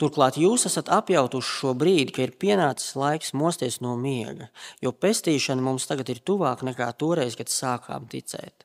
Turklāt 0.00 0.38
jūs 0.40 0.64
esat 0.64 0.88
apjautuši 0.88 1.56
šo 1.58 1.74
brīdi, 1.76 2.14
ka 2.16 2.24
ir 2.24 2.32
pienācis 2.40 2.94
laiks 2.96 3.34
mosties 3.36 3.82
no 3.84 3.98
miega, 4.00 4.48
jo 4.80 4.94
pestīšana 4.96 5.60
mums 5.60 5.84
tagad 5.90 6.08
ir 6.08 6.22
tuvāk 6.24 6.64
nekā 6.64 6.88
toreiz, 6.96 7.36
kad 7.36 7.52
sākām 7.52 8.06
ticēt. 8.08 8.64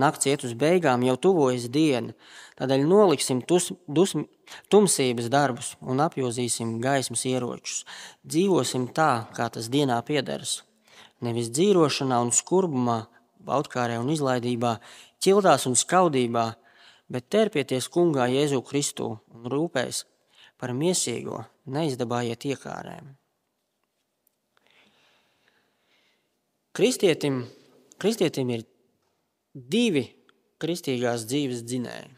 Nakts 0.00 0.26
iet 0.26 0.42
uz 0.48 0.54
beigām, 0.58 1.04
jau 1.06 1.14
tuvojas 1.26 1.68
diena, 1.70 2.16
tādēļ 2.58 2.86
noliksim 2.88 3.42
tus, 3.46 3.68
dus, 3.86 4.16
tumsības 4.72 5.28
darbus 5.30 5.74
un 5.84 6.00
apjozīsim 6.02 6.78
gaismas 6.82 7.26
ieročus. 7.30 7.84
Dzīvosim 8.26 8.88
tā, 8.96 9.28
kā 9.36 9.46
tas 9.54 9.68
dienā 9.70 10.00
piederas. 10.08 10.62
Nevis 11.22 11.52
dzīvošanā 11.54 12.18
un 12.24 12.32
skurbumā, 12.34 13.04
baudkārē 13.46 13.98
un 14.00 14.10
izlaidībā, 14.14 14.78
ķildās 15.22 15.66
un 15.68 15.76
skaudībā, 15.78 16.46
bet 17.12 17.28
terpieties 17.32 17.88
kungā 17.92 18.28
Jēzu 18.32 18.62
Kristu 18.64 19.10
un 19.34 19.48
rūpēs 19.52 20.04
par 20.60 20.72
miesīgo, 20.76 21.42
neizdabājiet 21.68 22.48
iekārēm. 22.54 23.12
Kristietim, 26.74 27.44
kristietim 28.02 28.50
ir 28.50 28.64
divi 29.54 30.08
kristīgās 30.58 31.26
dzīves 31.28 31.62
dzinēji. 31.68 32.10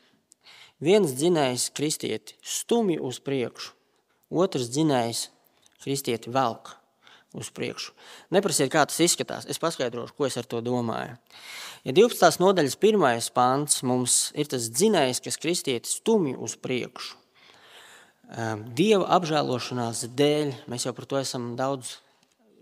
Viens 0.86 1.12
dzinējs 1.16 1.70
kristieti 1.76 2.36
stumj 2.44 2.98
uz 3.00 3.20
priekšu, 3.24 3.72
otrs 4.32 4.70
dzinējs 4.72 5.26
kristieti 5.82 6.32
velk 6.32 6.74
uz 7.36 7.50
priekšu. 7.54 7.92
Neprasiet, 8.34 8.70
kā 8.72 8.86
tas 8.88 8.98
izskatās. 9.04 9.46
Es 9.50 9.60
paskaidrošu, 9.62 10.16
ko 10.16 10.26
es 10.28 10.38
ar 10.40 10.48
to 10.48 10.62
domāju. 10.64 11.18
Ja 11.86 11.94
12. 11.94 12.40
nodaļas 12.42 12.78
pirmais 12.82 13.28
pāns 13.30 13.84
mums 13.86 14.32
ir 14.34 14.48
tas 14.50 14.70
dzinējs, 14.72 15.22
kas 15.22 15.38
kristietis 15.38 16.00
stumj 16.00 16.34
uz 16.42 16.56
priekšu. 16.58 17.14
Ehm, 18.34 18.64
Dieva 18.74 19.06
apžēlošanās 19.20 20.08
dēļ 20.18 20.52
mēs 20.66 20.88
jau 20.88 20.94
par 20.96 21.06
to 21.06 21.20
esam 21.20 21.52
daudz 21.58 21.98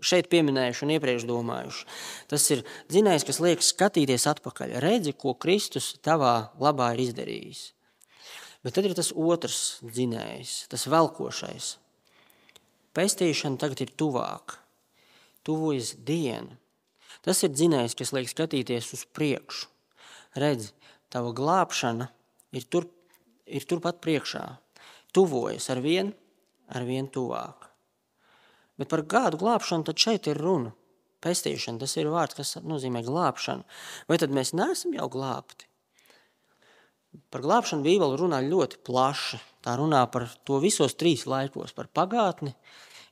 šeit 0.05 0.27
pieminējuši 0.29 0.83
un 0.85 0.91
iepriekš 0.95 1.25
domājuši. 1.25 1.87
Tas 2.29 2.45
ir 2.53 2.61
dzinējs, 2.91 3.25
kas 3.25 3.41
liek 3.41 3.63
skatīties 3.65 4.27
atpakaļ. 4.29 4.75
Redzi, 4.83 5.15
ko 5.17 5.33
Kristus 5.33 5.95
tavā 6.05 6.51
labā 6.61 6.91
ir 6.93 7.07
izdarījis. 7.07 7.63
Bet 8.65 8.77
tad 8.77 8.85
ir 8.85 8.95
tas 8.97 9.11
otrs 9.13 9.79
dzinējs, 9.85 10.67
tas 10.69 10.85
velkošais. 10.89 11.75
Pestīšana 12.95 13.59
tagad 13.61 13.83
ir 13.85 13.91
tuvāk 13.97 14.59
tuvojas 15.45 15.93
diena. 16.07 16.57
Tas 17.25 17.41
ir 17.45 17.53
dzinējs, 17.53 17.95
kas 17.97 18.11
liek 18.13 18.29
skatīties 18.29 18.91
uz 18.97 19.05
priekšu. 19.15 19.69
Redzi, 20.35 20.73
tava 21.13 21.31
glābšana 21.33 22.09
ir 22.55 22.65
tur 22.69 22.89
ir 23.45 23.65
turpat 23.69 24.01
priekšā, 24.03 24.43
tuvojas 25.13 25.69
ar 25.73 25.81
vien, 25.85 26.11
ar 26.73 26.85
vien 26.87 27.07
tuvāk. 27.07 27.69
Bet 28.79 28.89
par 28.91 29.05
gādu 29.07 29.39
glābšanu 29.39 29.87
tad 29.87 30.01
šeit 30.01 30.27
ir 30.31 30.41
runa. 30.41 30.73
Pestīšana, 31.25 31.79
tas 31.81 31.95
ir 31.97 32.11
vārds, 32.13 32.35
kas 32.37 32.57
nozīmē 32.61 33.01
glābšanu. 33.05 33.63
Vai 34.09 34.19
tad 34.21 34.33
mēs 34.35 34.51
neesam 34.53 34.93
jau 34.93 35.07
glābti? 35.09 35.65
Par 37.31 37.41
glābšanu 37.41 37.85
Bībele 37.85 38.19
runā 38.19 38.41
ļoti 38.45 38.81
plaši. 38.85 39.39
Tā 39.65 39.77
runā 39.79 40.03
par 40.11 40.27
to 40.45 40.59
visos 40.61 40.93
trīs 40.99 41.23
laikos- 41.25 41.73
par 41.77 41.87
pagātni, 41.87 42.53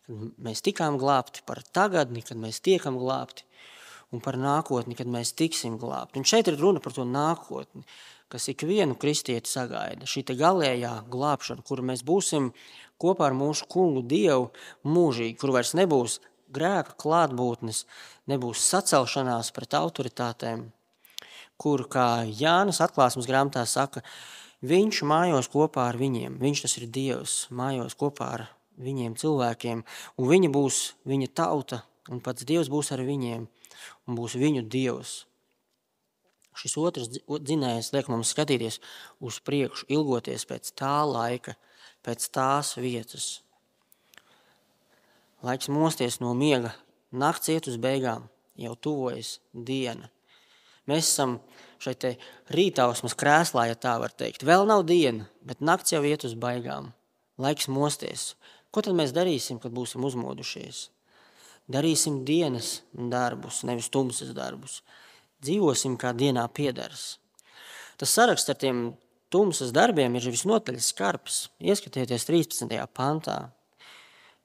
kad 0.07 0.43
mēs 0.43 0.63
tikām 0.65 0.99
glābti, 1.01 1.43
par 1.47 1.63
tagadni, 1.75 2.23
kad 2.25 2.39
mēs 2.39 2.61
tiekam 2.63 2.97
glābti, 2.99 3.45
un 4.13 4.21
par 4.21 4.37
nākotni, 4.37 4.97
kad 4.97 5.09
mēs 5.09 5.33
tiksim 5.37 5.79
glābti. 5.81 6.21
Un 6.21 6.27
šeit 6.27 6.49
ir 6.51 6.59
runa 6.59 6.81
par 6.83 6.93
to 6.95 7.05
nākotni, 7.07 7.85
kas 8.33 8.49
ikvienu 8.49 8.97
kristieti 8.99 9.49
sagaida. 9.49 10.09
Šī 10.09 10.25
galējā 10.37 10.93
glābšana, 11.13 11.65
kur 11.65 11.83
mēs 11.85 12.05
būsim 12.05 12.51
kopā 13.01 13.29
ar 13.29 13.37
mūsu 13.37 13.67
kungu 13.69 14.03
Dievu 14.05 14.51
mūžīgi, 14.85 15.37
kur 15.41 15.53
vairs 15.55 15.73
nebūs 15.77 16.19
grēka 16.53 16.95
klātbūtnes, 17.01 17.83
nebūs 18.29 18.63
sacelšanās 18.69 19.51
pret 19.55 19.77
autoritātēm, 19.77 20.67
kur, 21.57 21.85
kā 21.89 22.25
Jānis 22.27 22.81
atklāsmes 22.83 23.29
grāmatā 23.29 23.65
saka, 23.69 24.03
viņš 24.61 25.03
mājos 25.09 25.49
kopā 25.53 25.89
ar 25.91 25.99
viņiem. 25.99 26.37
Viņš 26.41 26.65
tas 26.65 26.77
ir 26.79 26.89
Dievs, 26.93 27.37
mājos 27.49 27.97
kopā 27.99 28.29
ar 28.37 28.45
viņiem 28.81 29.17
cilvēkiem, 29.19 29.83
un 30.17 30.29
viņi 30.29 30.49
būs 30.53 30.79
viņa 31.09 31.29
tauta, 31.35 31.83
un 32.09 32.21
pats 32.23 32.45
Dievs 32.47 32.71
būs 32.73 32.91
ar 32.95 33.03
viņiem, 33.05 33.45
un 34.07 34.17
būs 34.17 34.37
viņu 34.39 34.65
Dievs. 34.69 35.23
Šis 36.53 36.75
otrs 36.77 37.09
dzinējs 37.09 37.93
liek 37.95 38.09
mums 38.11 38.33
skatīties 38.33 38.79
uz 39.25 39.39
priekšu, 39.41 39.87
ilgoties 39.89 40.45
pēc 40.45 40.69
tā 40.77 40.99
laika, 41.09 41.55
pēc 42.05 42.27
tās 42.33 42.75
vietas. 42.77 43.41
Laiks 45.43 45.67
mosties 45.73 46.19
no 46.21 46.35
miega, 46.37 46.75
nakts 47.11 47.49
iet 47.51 47.67
uz 47.67 47.79
beigām, 47.81 48.29
jau 48.55 48.75
tuvojas 48.77 49.39
diena. 49.51 50.09
Mēs 50.87 51.09
esam 51.09 51.37
šeit 51.83 52.05
rītausmas 52.51 53.15
krēslā, 53.19 53.67
ja 53.71 53.75
tā 53.79 53.97
var 53.99 54.13
teikt. 54.15 54.45
Vēl 54.47 54.67
nav 54.67 54.85
diena, 54.87 55.27
bet 55.43 55.63
nakts 55.63 55.95
jau 55.95 56.03
iet 56.07 56.23
uz 56.27 56.35
baigām. 56.39 56.91
Laiks 57.41 57.67
mosties. 57.71 58.33
Ko 58.73 58.81
tad 58.81 58.97
mēs 58.97 59.13
darīsim, 59.13 59.59
kad 59.61 59.73
būsim 59.75 60.01
uzmodušies? 60.07 60.87
Darīsim 61.71 62.23
dienas 62.25 62.81
darbus, 62.91 63.61
nevis 63.67 63.91
tumsas 63.93 64.33
darbus. 64.35 64.81
Dzīvosim 65.45 65.95
kā 66.01 66.11
dienā 66.17 66.47
piedars. 66.49 67.19
Tas 68.01 68.11
saraksts 68.17 68.49
ar 68.49 68.57
tiem 68.59 68.79
tumsas 69.31 69.71
darbiem 69.75 70.17
ir 70.17 70.25
visnotaļ 70.33 70.79
skarbs. 70.81 71.47
Ieskatieties 71.61 72.25
13. 72.27 72.73
pantā. 72.97 73.37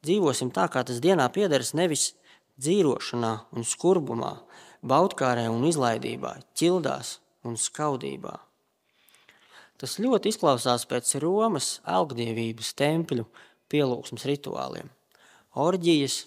Dzīvosim 0.04 0.52
tā, 0.54 0.68
kā 0.70 0.84
tas 0.86 1.00
dienā 1.02 1.26
piedars, 1.34 1.72
nevis 1.74 2.12
dzīvošanā 2.60 3.32
un 3.56 3.66
skurbumā, 3.66 4.34
baudkārē 4.86 5.48
un 5.50 5.66
izlaidībā, 5.66 6.36
ķildās 6.58 7.16
un 7.48 7.58
skaudībā. 7.58 8.36
Tas 9.78 9.98
ļoti 10.02 10.32
izklausās 10.32 10.86
pēc 10.90 11.16
Romas 11.22 11.78
algdievības 11.86 12.72
tempļu 12.78 13.26
pielūgsmes 13.72 14.26
rituāliem. 14.28 14.90
Orģijas, 15.58 16.20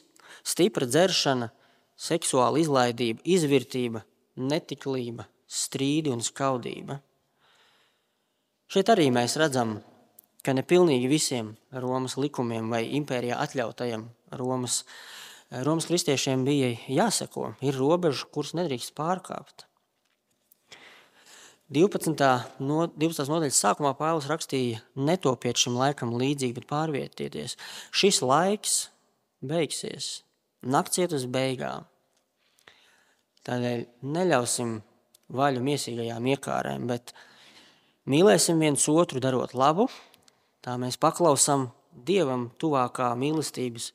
stipra 0.43 0.87
dzeršana, 0.89 1.51
seksuāla 1.97 2.61
izlaidība, 2.61 3.21
izvirtība, 3.23 4.03
netiklība, 4.41 5.27
strīdi 5.47 6.11
un 6.13 6.23
skaudība. 6.25 6.99
Šeit 8.71 8.89
arī 8.93 9.09
mēs 9.13 9.35
redzam, 9.39 9.79
ka 10.41 10.55
ne 10.55 10.63
pilnīgi 10.63 11.09
visiem 11.11 11.55
Romas 11.83 12.15
likumiem 12.17 12.71
vai 12.71 12.85
impērijā 12.97 13.37
atļautajiem 13.43 14.07
Romas 14.39 14.83
Romas 15.51 15.83
kristiešiem 15.89 16.45
bija 16.47 16.69
jāseko, 16.87 17.49
ir 17.59 17.75
robeža, 17.75 18.23
kuras 18.31 18.53
nedrīkst 18.55 18.93
pārkāpt. 18.95 19.65
12. 21.71 22.19
No, 22.59 22.85
12. 22.99 23.29
nodaļas 23.31 23.59
sākumā 23.63 23.93
Pāvils 23.95 24.27
rakstīja: 24.27 24.81
Netopiet 24.99 25.59
šim 25.61 25.77
laikam 25.79 26.11
līdzīgi, 26.19 26.57
bet 26.57 26.67
pārvietieties. 26.67 27.55
Šis 27.95 28.19
laiks 28.25 28.73
beigsies, 29.39 30.09
nakts 30.67 30.99
iet 30.99 31.15
uz 31.15 31.23
beigām. 31.31 31.87
Tādēļ 33.47 33.85
neļausim 34.03 34.73
vaļu 35.31 35.63
miesīgajām 35.65 36.27
iekārēm, 36.35 36.89
bet 36.91 37.15
mīlēsim 38.11 38.59
viens 38.61 38.83
otru, 38.91 39.23
darot 39.23 39.55
labu. 39.55 39.87
Tā 40.61 40.75
mēs 40.81 40.99
paklausām 41.01 41.71
Dievam 41.91 42.49
tuvākā 42.61 43.09
mīlestības 43.19 43.89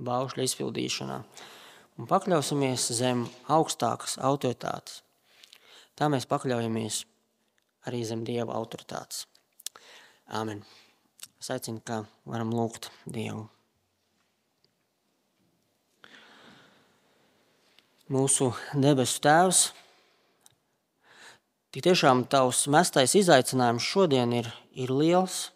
baušļa 0.00 0.46
izpildīšanā 0.46 1.18
un 2.00 2.08
pakļausimies 2.08 2.86
zem 2.96 3.26
augstākas 3.52 4.16
autoritātes. 4.24 5.02
Tā 5.98 6.08
mēs 6.08 6.24
pakļaujamies 6.30 7.02
arī 7.88 8.02
zem 8.06 8.24
Dieva 8.26 8.54
autoritātes. 8.58 9.26
Āmen. 10.32 10.62
Es 11.40 11.50
aicinu, 11.50 11.82
kā 11.84 12.02
varam 12.28 12.52
lūgt 12.54 12.90
Dievu. 13.04 13.48
Mūsu 18.12 18.50
debesu 18.76 19.22
Tēvs, 19.24 19.62
tik 21.72 21.86
tiešām 21.86 22.26
tavs 22.28 22.66
mestais 22.68 23.14
izaicinājums 23.16 23.86
šodien 23.86 24.34
ir, 24.36 24.50
ir 24.76 24.92
liels. 24.92 25.46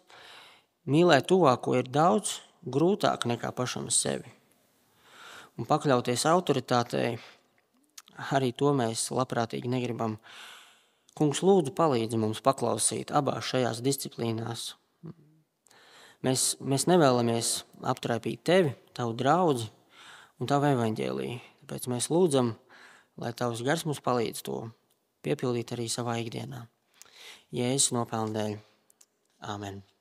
Mīlēt 0.87 1.27
tuvāko 1.29 1.75
ir 1.77 1.91
daudz 1.91 2.39
grūtāk 2.65 3.27
nekā 3.29 3.53
pašam 3.53 3.91
sevi 3.93 4.37
un 5.57 5.65
pakļauties 5.65 6.25
autoritātei, 6.29 7.17
arī 8.33 8.53
to 8.57 8.73
mēs 8.77 9.09
labprātīgi 9.13 9.71
negribam. 9.71 10.17
Kungs, 11.17 11.41
lūdzu, 11.41 11.73
palīdzi 11.73 12.19
mums 12.21 12.43
paklausīt 12.45 13.09
abās 13.15 13.47
šajās 13.49 13.81
disciplīnās. 13.85 14.67
Mēs, 16.25 16.43
mēs 16.61 16.85
nevēlamies 16.89 17.49
aptraipīt 17.89 18.43
tevi, 18.45 18.75
tavu 18.97 19.15
draugu 19.17 19.65
un 20.37 20.49
tavu 20.49 20.69
evaņģēlīju. 20.75 21.41
Tāpēc 21.63 21.89
mēs 21.89 22.11
lūdzam, 22.13 22.53
lai 23.17 23.33
tavs 23.33 23.65
gars 23.65 23.87
mums 23.89 24.03
palīdz 24.05 24.45
to 24.45 24.61
piepildīt 25.25 25.73
arī 25.73 25.89
savā 25.89 26.19
ikdienā. 26.21 26.67
Jēzus 27.55 27.93
nopelnēļ. 27.97 28.57
Āmen! 29.47 29.87